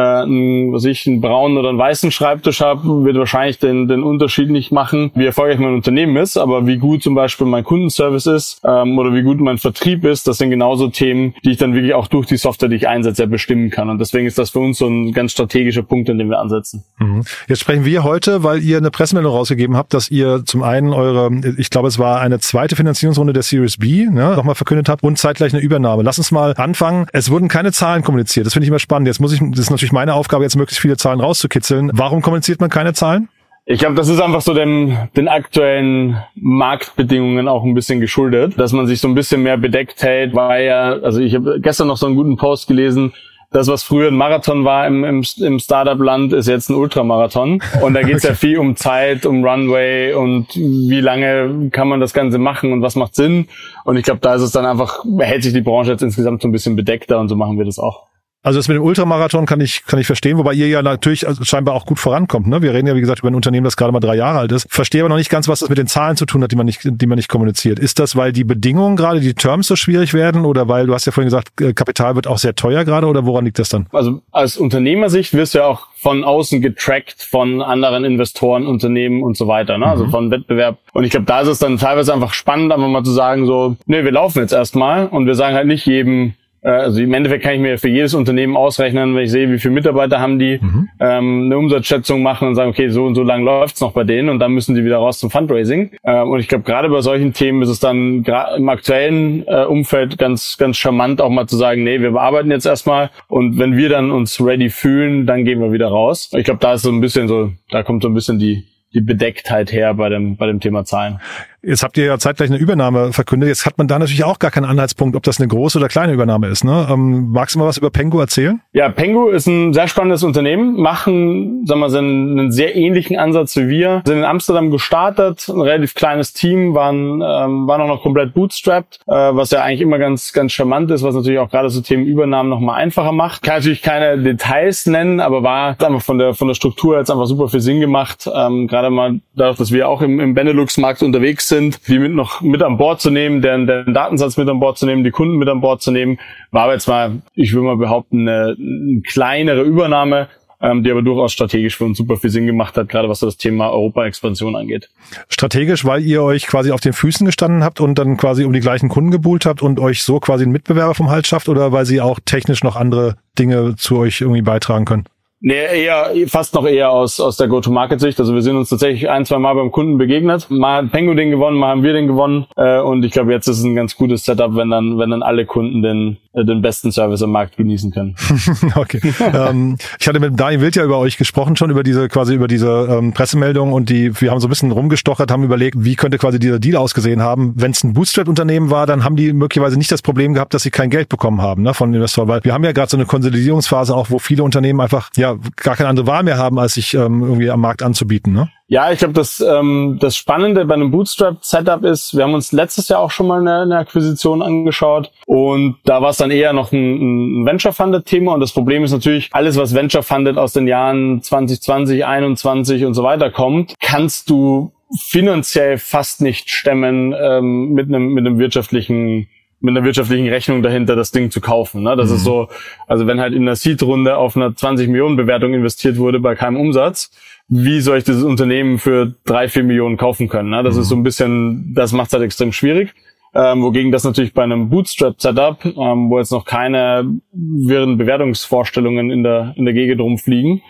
was 0.72 0.84
ich, 0.84 1.06
einen 1.06 1.20
braunen 1.20 1.58
oder 1.58 1.68
einen 1.68 1.78
weißen 1.78 2.10
Schreibtisch 2.10 2.60
habe, 2.60 3.04
wird 3.04 3.16
wahrscheinlich 3.16 3.58
den, 3.58 3.88
den 3.88 4.02
Unterschied 4.02 4.50
nicht 4.50 4.72
machen, 4.72 5.10
wie 5.14 5.26
erfolgreich 5.26 5.58
mein 5.58 5.74
Unternehmen 5.74 6.16
ist, 6.16 6.36
aber 6.36 6.66
wie 6.66 6.78
gut 6.78 7.02
zum 7.02 7.14
Beispiel 7.14 7.46
mein 7.46 7.64
Kundenservice 7.64 8.26
ist 8.26 8.60
ähm, 8.64 8.98
oder 8.98 9.14
wie 9.14 9.22
gut 9.22 9.40
mein 9.40 9.58
Vertrieb 9.58 10.04
ist, 10.04 10.26
das 10.26 10.38
sind 10.38 10.50
genauso 10.50 10.88
Themen, 10.88 11.34
die 11.44 11.52
ich 11.52 11.58
dann 11.58 11.74
wirklich 11.74 11.94
auch 11.94 12.06
durch 12.08 12.26
die 12.26 12.36
Software, 12.36 12.68
die 12.68 12.76
ich 12.76 12.88
einsetze, 12.88 13.26
bestimmen 13.26 13.70
kann. 13.70 13.90
Und 13.90 13.98
deswegen 13.98 14.26
ist 14.26 14.38
das 14.38 14.50
für 14.50 14.60
uns 14.60 14.78
so 14.78 14.86
ein 14.86 15.12
ganz 15.12 15.32
strategischer 15.32 15.82
Punkt, 15.82 16.08
in 16.08 16.18
dem 16.18 16.30
wir 16.30 16.38
ansetzen. 16.38 16.84
Mhm. 16.98 17.24
Jetzt 17.48 17.60
sprechen 17.60 17.84
wir 17.84 18.04
heute, 18.04 18.42
weil 18.42 18.62
ihr 18.62 18.78
eine 18.78 18.90
Pressemeldung 18.90 19.32
rausgegeben 19.32 19.76
habt, 19.76 19.94
dass 19.94 20.10
ihr 20.10 20.42
zum 20.44 20.62
einen 20.62 20.92
eure, 20.92 21.30
ich 21.56 21.70
glaube, 21.70 21.88
es 21.88 21.98
war 21.98 22.20
eine 22.20 22.38
zweite 22.40 22.76
Finanzierungsrunde 22.76 23.32
der 23.32 23.42
Series 23.42 23.76
B, 23.76 24.06
ne, 24.10 24.34
nochmal 24.36 24.54
verkündet 24.54 24.88
habt 24.88 25.02
und 25.02 25.18
zeitgleich 25.18 25.52
eine 25.52 25.62
Übernahme. 25.62 26.02
Lass 26.02 26.18
uns 26.18 26.30
mal 26.30 26.54
anfangen. 26.56 27.06
Es 27.12 27.30
wurden 27.30 27.48
keine 27.48 27.72
Zahlen 27.72 28.02
kommuniziert. 28.02 28.46
Das 28.46 28.52
finde 28.52 28.64
ich 28.64 28.68
immer 28.68 28.78
spannend. 28.78 29.06
Jetzt 29.06 29.20
muss 29.20 29.32
ich, 29.32 29.40
das 29.50 29.60
ist 29.60 29.70
natürlich 29.82 29.92
meine 29.92 30.14
Aufgabe, 30.14 30.44
jetzt 30.44 30.54
möglichst 30.54 30.80
viele 30.80 30.96
Zahlen 30.96 31.20
rauszukitzeln. 31.20 31.90
Warum 31.92 32.22
kommuniziert 32.22 32.60
man 32.60 32.70
keine 32.70 32.92
Zahlen? 32.92 33.28
Ich 33.64 33.80
glaube, 33.80 33.96
das 33.96 34.08
ist 34.08 34.20
einfach 34.20 34.40
so 34.40 34.54
den, 34.54 34.96
den 35.16 35.26
aktuellen 35.26 36.18
Marktbedingungen 36.36 37.48
auch 37.48 37.64
ein 37.64 37.74
bisschen 37.74 38.00
geschuldet, 38.00 38.58
dass 38.58 38.72
man 38.72 38.86
sich 38.86 39.00
so 39.00 39.08
ein 39.08 39.14
bisschen 39.16 39.42
mehr 39.42 39.56
bedeckt 39.56 40.02
hält, 40.02 40.34
weil 40.34 40.66
ja, 40.66 40.92
also 40.92 41.20
ich 41.20 41.34
habe 41.34 41.58
gestern 41.60 41.88
noch 41.88 41.96
so 41.96 42.06
einen 42.06 42.14
guten 42.14 42.36
Post 42.36 42.68
gelesen, 42.68 43.12
das, 43.50 43.68
was 43.68 43.82
früher 43.82 44.08
ein 44.08 44.16
Marathon 44.16 44.64
war 44.64 44.86
im, 44.86 45.04
im, 45.04 45.24
im 45.40 45.58
Startup-Land, 45.58 46.32
ist 46.32 46.48
jetzt 46.48 46.70
ein 46.70 46.76
Ultramarathon. 46.76 47.60
Und 47.82 47.94
da 47.94 48.02
geht 48.02 48.16
es 48.16 48.24
okay. 48.24 48.32
ja 48.32 48.34
viel 48.34 48.58
um 48.58 48.76
Zeit, 48.76 49.26
um 49.26 49.44
Runway 49.44 50.14
und 50.14 50.54
wie 50.54 51.00
lange 51.00 51.68
kann 51.70 51.88
man 51.88 52.00
das 52.00 52.14
Ganze 52.14 52.38
machen 52.38 52.72
und 52.72 52.82
was 52.82 52.94
macht 52.94 53.14
Sinn. 53.14 53.48
Und 53.84 53.96
ich 53.96 54.04
glaube, 54.04 54.20
da 54.20 54.34
ist 54.34 54.42
es 54.42 54.52
dann 54.52 54.64
einfach, 54.64 55.04
hält 55.18 55.42
sich 55.42 55.52
die 55.52 55.60
Branche 55.60 55.90
jetzt 55.90 56.02
insgesamt 56.02 56.40
so 56.40 56.48
ein 56.48 56.52
bisschen 56.52 56.76
bedeckter 56.76 57.18
und 57.18 57.28
so 57.28 57.36
machen 57.36 57.58
wir 57.58 57.64
das 57.64 57.78
auch. 57.78 58.11
Also 58.44 58.58
das 58.58 58.66
mit 58.66 58.76
dem 58.76 58.82
Ultramarathon 58.82 59.46
kann 59.46 59.60
ich, 59.60 59.84
kann 59.86 60.00
ich 60.00 60.06
verstehen, 60.06 60.36
wobei 60.36 60.52
ihr 60.54 60.66
ja 60.66 60.82
natürlich 60.82 61.28
also 61.28 61.44
scheinbar 61.44 61.76
auch 61.76 61.86
gut 61.86 62.00
vorankommt. 62.00 62.48
Ne? 62.48 62.60
Wir 62.60 62.74
reden 62.74 62.88
ja, 62.88 62.96
wie 62.96 63.00
gesagt, 63.00 63.20
über 63.20 63.30
ein 63.30 63.36
Unternehmen, 63.36 63.62
das 63.62 63.76
gerade 63.76 63.92
mal 63.92 64.00
drei 64.00 64.16
Jahre 64.16 64.40
alt 64.40 64.50
ist. 64.50 64.66
Verstehe 64.68 65.02
aber 65.02 65.10
noch 65.10 65.16
nicht 65.16 65.30
ganz, 65.30 65.46
was 65.46 65.60
das 65.60 65.68
mit 65.68 65.78
den 65.78 65.86
Zahlen 65.86 66.16
zu 66.16 66.26
tun 66.26 66.42
hat, 66.42 66.50
die 66.50 66.56
man 66.56 66.66
nicht, 66.66 66.80
die 66.82 67.06
man 67.06 67.16
nicht 67.16 67.28
kommuniziert. 67.28 67.78
Ist 67.78 68.00
das, 68.00 68.16
weil 68.16 68.32
die 68.32 68.42
Bedingungen 68.42 68.96
gerade, 68.96 69.20
die 69.20 69.34
Terms 69.34 69.68
so 69.68 69.76
schwierig 69.76 70.12
werden 70.12 70.44
oder 70.44 70.66
weil, 70.66 70.86
du 70.86 70.94
hast 70.94 71.06
ja 71.06 71.12
vorhin 71.12 71.28
gesagt, 71.28 71.60
äh, 71.60 71.72
Kapital 71.72 72.16
wird 72.16 72.26
auch 72.26 72.38
sehr 72.38 72.56
teuer 72.56 72.84
gerade 72.84 73.06
oder 73.06 73.24
woran 73.26 73.44
liegt 73.44 73.60
das 73.60 73.68
dann? 73.68 73.86
Also 73.92 74.22
aus 74.32 74.56
Unternehmersicht 74.56 75.34
wirst 75.34 75.54
du 75.54 75.58
ja 75.58 75.66
auch 75.66 75.86
von 75.94 76.24
außen 76.24 76.60
getrackt 76.60 77.22
von 77.22 77.62
anderen 77.62 78.04
Investoren, 78.04 78.66
Unternehmen 78.66 79.22
und 79.22 79.36
so 79.36 79.46
weiter, 79.46 79.78
ne? 79.78 79.86
also 79.86 80.06
mhm. 80.06 80.10
von 80.10 80.30
Wettbewerb. 80.32 80.78
Und 80.92 81.04
ich 81.04 81.12
glaube, 81.12 81.26
da 81.26 81.42
ist 81.42 81.48
es 81.48 81.60
dann 81.60 81.78
teilweise 81.78 82.12
einfach 82.12 82.32
spannend, 82.32 82.72
einfach 82.72 82.88
mal 82.88 83.04
zu 83.04 83.12
sagen 83.12 83.46
so, 83.46 83.76
nee, 83.86 84.02
wir 84.02 84.10
laufen 84.10 84.40
jetzt 84.40 84.52
erstmal 84.52 85.06
und 85.06 85.26
wir 85.26 85.36
sagen 85.36 85.54
halt 85.54 85.68
nicht 85.68 85.86
jedem, 85.86 86.34
also 86.68 87.00
im 87.00 87.12
Endeffekt 87.12 87.42
kann 87.42 87.54
ich 87.54 87.60
mir 87.60 87.78
für 87.78 87.88
jedes 87.88 88.14
Unternehmen 88.14 88.56
ausrechnen, 88.56 89.14
wenn 89.14 89.24
ich 89.24 89.30
sehe, 89.30 89.50
wie 89.50 89.58
viele 89.58 89.74
Mitarbeiter 89.74 90.20
haben 90.20 90.38
die, 90.38 90.58
mhm. 90.62 90.88
ähm, 91.00 91.42
eine 91.46 91.58
Umsatzschätzung 91.58 92.22
machen 92.22 92.48
und 92.48 92.54
sagen, 92.54 92.70
okay, 92.70 92.88
so 92.88 93.04
und 93.04 93.14
so 93.14 93.22
lang 93.22 93.42
läuft's 93.42 93.80
noch 93.80 93.92
bei 93.92 94.04
denen 94.04 94.28
und 94.28 94.38
dann 94.38 94.52
müssen 94.52 94.74
die 94.74 94.84
wieder 94.84 94.98
raus 94.98 95.18
zum 95.18 95.30
Fundraising. 95.30 95.90
Ähm, 96.04 96.30
und 96.30 96.40
ich 96.40 96.48
glaube, 96.48 96.64
gerade 96.64 96.88
bei 96.88 97.00
solchen 97.00 97.32
Themen 97.32 97.62
ist 97.62 97.68
es 97.68 97.80
dann 97.80 98.24
im 98.56 98.68
aktuellen 98.68 99.44
äh, 99.46 99.64
Umfeld 99.64 100.18
ganz, 100.18 100.56
ganz 100.56 100.76
charmant 100.76 101.20
auch 101.20 101.30
mal 101.30 101.46
zu 101.46 101.56
sagen, 101.56 101.82
nee, 101.82 102.00
wir 102.00 102.12
bearbeiten 102.12 102.50
jetzt 102.50 102.66
erstmal 102.66 103.10
und 103.28 103.58
wenn 103.58 103.76
wir 103.76 103.88
dann 103.88 104.10
uns 104.10 104.40
ready 104.40 104.70
fühlen, 104.70 105.26
dann 105.26 105.44
gehen 105.44 105.60
wir 105.60 105.72
wieder 105.72 105.88
raus. 105.88 106.30
Ich 106.36 106.44
glaube, 106.44 106.60
da 106.60 106.74
ist 106.74 106.82
so 106.82 106.90
ein 106.90 107.00
bisschen 107.00 107.26
so, 107.26 107.50
da 107.70 107.82
kommt 107.82 108.02
so 108.02 108.08
ein 108.08 108.14
bisschen 108.14 108.38
die 108.38 108.64
die 108.94 109.00
Bedecktheit 109.00 109.72
her 109.72 109.94
bei 109.94 110.08
dem, 110.08 110.36
bei 110.36 110.46
dem 110.46 110.60
Thema 110.60 110.84
Zahlen. 110.84 111.20
Jetzt 111.64 111.84
habt 111.84 111.96
ihr 111.96 112.06
ja 112.06 112.18
zeitgleich 112.18 112.50
eine 112.50 112.58
Übernahme 112.58 113.12
verkündet. 113.12 113.48
Jetzt 113.48 113.66
hat 113.66 113.78
man 113.78 113.86
da 113.86 113.96
natürlich 113.96 114.24
auch 114.24 114.40
gar 114.40 114.50
keinen 114.50 114.64
Anhaltspunkt, 114.64 115.14
ob 115.14 115.22
das 115.22 115.38
eine 115.38 115.46
große 115.46 115.78
oder 115.78 115.86
kleine 115.86 116.12
Übernahme 116.12 116.48
ist. 116.48 116.64
Ne? 116.64 116.88
Ähm, 116.90 117.30
magst 117.30 117.54
du 117.54 117.60
mal 117.60 117.66
was 117.66 117.78
über 117.78 117.90
Pengu 117.90 118.18
erzählen? 118.18 118.60
Ja, 118.72 118.88
Pengu 118.88 119.28
ist 119.28 119.46
ein 119.46 119.72
sehr 119.72 119.86
spannendes 119.86 120.24
Unternehmen, 120.24 120.74
machen, 120.74 121.64
sagen 121.64 121.80
wir 121.80 121.88
mal, 121.88 121.96
einen 121.96 122.50
sehr 122.50 122.74
ähnlichen 122.74 123.16
Ansatz 123.16 123.54
wie 123.54 123.68
wir. 123.68 124.02
Sind 124.04 124.18
in 124.18 124.24
Amsterdam 124.24 124.72
gestartet, 124.72 125.48
ein 125.48 125.60
relativ 125.60 125.94
kleines 125.94 126.32
Team, 126.32 126.74
waren, 126.74 127.22
ähm, 127.22 127.68
waren 127.68 127.80
auch 127.82 127.86
noch 127.86 128.02
komplett 128.02 128.34
bootstrapped, 128.34 128.98
äh, 129.06 129.12
was 129.12 129.52
ja 129.52 129.62
eigentlich 129.62 129.82
immer 129.82 129.98
ganz, 129.98 130.32
ganz 130.32 130.50
charmant 130.50 130.90
ist, 130.90 131.04
was 131.04 131.14
natürlich 131.14 131.38
auch 131.38 131.50
gerade 131.50 131.70
so 131.70 131.80
Themen 131.80 132.06
Übernahmen 132.06 132.48
nochmal 132.48 132.80
einfacher 132.80 133.12
macht. 133.12 133.42
Kann 133.42 133.58
natürlich 133.58 133.82
keine 133.82 134.18
Details 134.20 134.86
nennen, 134.86 135.20
aber 135.20 135.44
war 135.44 135.76
einfach 135.80 136.02
von 136.02 136.18
der, 136.18 136.34
von 136.34 136.48
der 136.48 136.56
Struktur 136.56 136.98
jetzt 136.98 137.10
einfach 137.10 137.26
super 137.26 137.46
viel 137.46 137.60
Sinn 137.60 137.78
gemacht. 137.78 138.28
Ähm, 138.34 138.66
gerade 138.66 138.90
mal 138.90 139.20
dadurch, 139.36 139.58
dass 139.58 139.70
wir 139.70 139.88
auch 139.88 140.02
im, 140.02 140.18
im 140.18 140.34
Benelux-Markt 140.34 141.04
unterwegs 141.04 141.51
sind, 141.52 141.86
die 141.86 141.98
mit 141.98 142.14
noch 142.14 142.40
mit 142.40 142.62
an 142.62 142.78
Bord 142.78 143.02
zu 143.02 143.10
nehmen, 143.10 143.42
deren, 143.42 143.66
deren 143.66 143.92
Datensatz 143.92 144.38
mit 144.38 144.48
an 144.48 144.58
Bord 144.58 144.78
zu 144.78 144.86
nehmen, 144.86 145.04
die 145.04 145.10
Kunden 145.10 145.36
mit 145.36 145.48
an 145.50 145.60
Bord 145.60 145.82
zu 145.82 145.90
nehmen, 145.90 146.18
war 146.50 146.64
aber 146.64 146.72
jetzt 146.72 146.88
mal, 146.88 147.20
ich 147.34 147.52
würde 147.52 147.66
mal 147.66 147.76
behaupten, 147.76 148.26
eine, 148.26 148.56
eine 148.58 149.02
kleinere 149.02 149.60
Übernahme, 149.60 150.28
ähm, 150.62 150.82
die 150.82 150.90
aber 150.90 151.02
durchaus 151.02 151.32
strategisch 151.32 151.76
für 151.76 151.84
uns 151.84 151.98
super 151.98 152.16
viel 152.16 152.30
Sinn 152.30 152.46
gemacht 152.46 152.78
hat, 152.78 152.88
gerade 152.88 153.10
was 153.10 153.20
das 153.20 153.36
Thema 153.36 153.70
Europa-Expansion 153.70 154.56
angeht. 154.56 154.88
Strategisch, 155.28 155.84
weil 155.84 156.02
ihr 156.02 156.22
euch 156.22 156.46
quasi 156.46 156.70
auf 156.70 156.80
den 156.80 156.94
Füßen 156.94 157.26
gestanden 157.26 157.62
habt 157.62 157.80
und 157.80 157.98
dann 157.98 158.16
quasi 158.16 158.44
um 158.44 158.54
die 158.54 158.60
gleichen 158.60 158.88
Kunden 158.88 159.10
gebuhlt 159.10 159.44
habt 159.44 159.60
und 159.60 159.78
euch 159.78 160.02
so 160.02 160.20
quasi 160.20 160.44
einen 160.44 160.52
Mitbewerber 160.52 160.94
vom 160.94 161.10
Hals 161.10 161.28
schafft 161.28 161.50
oder 161.50 161.72
weil 161.72 161.84
sie 161.84 162.00
auch 162.00 162.18
technisch 162.24 162.64
noch 162.64 162.76
andere 162.76 163.16
Dinge 163.38 163.76
zu 163.76 163.98
euch 163.98 164.22
irgendwie 164.22 164.42
beitragen 164.42 164.86
können? 164.86 165.04
Nee, 165.44 165.82
eher, 165.82 166.12
fast 166.28 166.54
noch 166.54 166.64
eher 166.64 166.92
aus, 166.92 167.18
aus 167.18 167.36
der 167.36 167.48
Go-to-Market-Sicht. 167.48 168.20
Also 168.20 168.32
wir 168.32 168.42
sind 168.42 168.56
uns 168.56 168.68
tatsächlich 168.68 169.10
ein, 169.10 169.26
zwei 169.26 169.38
Mal 169.38 169.54
beim 169.54 169.72
Kunden 169.72 169.98
begegnet. 169.98 170.48
Mal 170.50 170.84
hat 170.84 170.92
Pengu 170.92 171.14
den 171.14 171.32
gewonnen, 171.32 171.58
mal 171.58 171.70
haben 171.70 171.82
wir 171.82 171.92
den 171.92 172.06
gewonnen. 172.06 172.46
Äh, 172.56 172.78
und 172.78 173.04
ich 173.04 173.10
glaube, 173.10 173.32
jetzt 173.32 173.48
ist 173.48 173.58
es 173.58 173.64
ein 173.64 173.74
ganz 173.74 173.96
gutes 173.96 174.24
Setup, 174.24 174.54
wenn 174.54 174.70
dann, 174.70 174.98
wenn 174.98 175.10
dann 175.10 175.24
alle 175.24 175.44
Kunden 175.44 175.82
den, 175.82 176.18
den 176.34 176.62
besten 176.62 176.90
Service 176.90 177.22
am 177.22 177.30
Markt 177.30 177.56
genießen 177.56 177.90
können. 177.90 178.14
okay. 178.74 179.00
ähm, 179.20 179.76
ich 180.00 180.08
hatte 180.08 180.18
mit 180.18 180.38
Daniel 180.38 180.62
Wild 180.62 180.76
ja 180.76 180.84
über 180.84 180.98
euch 180.98 181.18
gesprochen, 181.18 181.56
schon 181.56 181.70
über 181.70 181.82
diese, 181.82 182.08
quasi 182.08 182.34
über 182.34 182.48
diese 182.48 182.88
ähm, 182.90 183.12
Pressemeldung 183.12 183.72
und 183.72 183.90
die, 183.90 184.18
wir 184.20 184.30
haben 184.30 184.40
so 184.40 184.46
ein 184.46 184.50
bisschen 184.50 184.70
rumgestochert, 184.70 185.30
haben 185.30 185.44
überlegt, 185.44 185.76
wie 185.78 185.94
könnte 185.94 186.16
quasi 186.16 186.38
dieser 186.38 186.58
Deal 186.58 186.76
ausgesehen 186.76 187.20
haben. 187.20 187.52
Wenn 187.56 187.72
es 187.72 187.84
ein 187.84 187.92
Bootstrap-Unternehmen 187.92 188.70
war, 188.70 188.86
dann 188.86 189.04
haben 189.04 189.16
die 189.16 189.32
möglicherweise 189.32 189.76
nicht 189.76 189.92
das 189.92 190.00
Problem 190.00 190.32
gehabt, 190.32 190.54
dass 190.54 190.62
sie 190.62 190.70
kein 190.70 190.88
Geld 190.88 191.10
bekommen 191.10 191.42
haben 191.42 191.62
ne, 191.62 191.74
von 191.74 191.92
Investoren, 191.92 192.28
weil 192.28 192.42
wir 192.44 192.54
haben 192.54 192.64
ja 192.64 192.72
gerade 192.72 192.90
so 192.90 192.96
eine 192.96 193.06
Konsolidierungsphase 193.06 193.94
auch, 193.94 194.10
wo 194.10 194.18
viele 194.18 194.42
Unternehmen 194.42 194.80
einfach 194.80 195.10
ja 195.16 195.36
gar 195.56 195.76
keine 195.76 195.90
andere 195.90 196.06
Wahl 196.06 196.22
mehr 196.22 196.38
haben, 196.38 196.58
als 196.58 196.74
sich 196.74 196.94
ähm, 196.94 197.22
irgendwie 197.22 197.50
am 197.50 197.60
Markt 197.60 197.82
anzubieten. 197.82 198.32
Ne? 198.32 198.48
Ja, 198.68 198.90
ich 198.90 199.00
glaube, 199.00 199.12
das, 199.12 199.40
ähm, 199.40 199.98
das 200.00 200.16
Spannende 200.16 200.64
bei 200.64 200.74
einem 200.74 200.90
Bootstrap-Setup 200.90 201.84
ist, 201.84 202.16
wir 202.16 202.24
haben 202.24 202.34
uns 202.34 202.52
letztes 202.52 202.88
Jahr 202.88 203.00
auch 203.00 203.10
schon 203.10 203.26
mal 203.26 203.40
eine, 203.40 203.62
eine 203.62 203.76
Akquisition 203.76 204.40
angeschaut 204.40 205.10
und 205.26 205.76
da 205.84 206.00
war 206.00 206.10
es 206.10 206.16
dann 206.16 206.30
eher 206.30 206.52
noch 206.52 206.72
ein, 206.72 207.42
ein 207.42 207.46
Venture-Funded-Thema 207.46 208.32
und 208.32 208.40
das 208.40 208.52
Problem 208.52 208.82
ist 208.82 208.92
natürlich, 208.92 209.28
alles, 209.32 209.56
was 209.58 209.74
Venture-Funded 209.74 210.38
aus 210.38 210.54
den 210.54 210.66
Jahren 210.66 211.22
2020, 211.22 212.06
21 212.06 212.84
und 212.84 212.94
so 212.94 213.02
weiter 213.02 213.30
kommt, 213.30 213.74
kannst 213.80 214.30
du 214.30 214.72
finanziell 215.00 215.78
fast 215.78 216.20
nicht 216.20 216.50
stemmen 216.50 217.14
ähm, 217.18 217.72
mit 217.72 217.88
einem 217.88 218.08
mit 218.08 218.26
einem 218.26 218.38
wirtschaftlichen 218.38 219.28
mit 219.62 219.76
einer 219.76 219.84
wirtschaftlichen 219.84 220.28
Rechnung 220.28 220.62
dahinter 220.62 220.96
das 220.96 221.12
Ding 221.12 221.30
zu 221.30 221.40
kaufen. 221.40 221.84
Ne? 221.84 221.94
Das 221.94 222.10
mhm. 222.10 222.16
ist 222.16 222.24
so, 222.24 222.48
also 222.88 223.06
wenn 223.06 223.20
halt 223.20 223.32
in 223.32 223.42
einer 223.42 223.54
Seed-Runde 223.54 224.16
auf 224.16 224.36
einer 224.36 224.54
20 224.54 224.88
Millionen 224.88 225.16
Bewertung 225.16 225.54
investiert 225.54 225.98
wurde 225.98 226.18
bei 226.18 226.34
keinem 226.34 226.56
Umsatz, 226.56 227.12
wie 227.54 227.82
soll 227.82 227.98
ich 227.98 228.04
dieses 228.04 228.22
Unternehmen 228.22 228.78
für 228.78 229.14
drei, 229.26 229.46
vier 229.46 229.62
Millionen 229.62 229.98
kaufen 229.98 230.28
können? 230.28 230.48
Ne? 230.48 230.62
Das 230.62 230.76
mhm. 230.76 230.80
ist 230.80 230.88
so 230.88 230.96
ein 230.96 231.02
bisschen, 231.02 231.74
das 231.74 231.92
macht 231.92 232.06
es 232.06 232.14
halt 232.14 232.22
extrem 232.22 232.50
schwierig. 232.50 232.94
Ähm, 233.34 233.62
wogegen 233.62 233.92
das 233.92 234.04
natürlich 234.04 234.32
bei 234.32 234.42
einem 234.42 234.70
Bootstrap-Setup, 234.70 235.64
ähm, 235.64 236.10
wo 236.10 236.18
jetzt 236.18 236.32
noch 236.32 236.44
keine 236.44 237.04
wirren 237.32 237.98
Bewertungsvorstellungen 237.98 239.10
in 239.10 239.22
der, 239.22 239.52
in 239.56 239.64
der 239.64 239.74
Gegend 239.74 240.00
rumfliegen, 240.00 240.62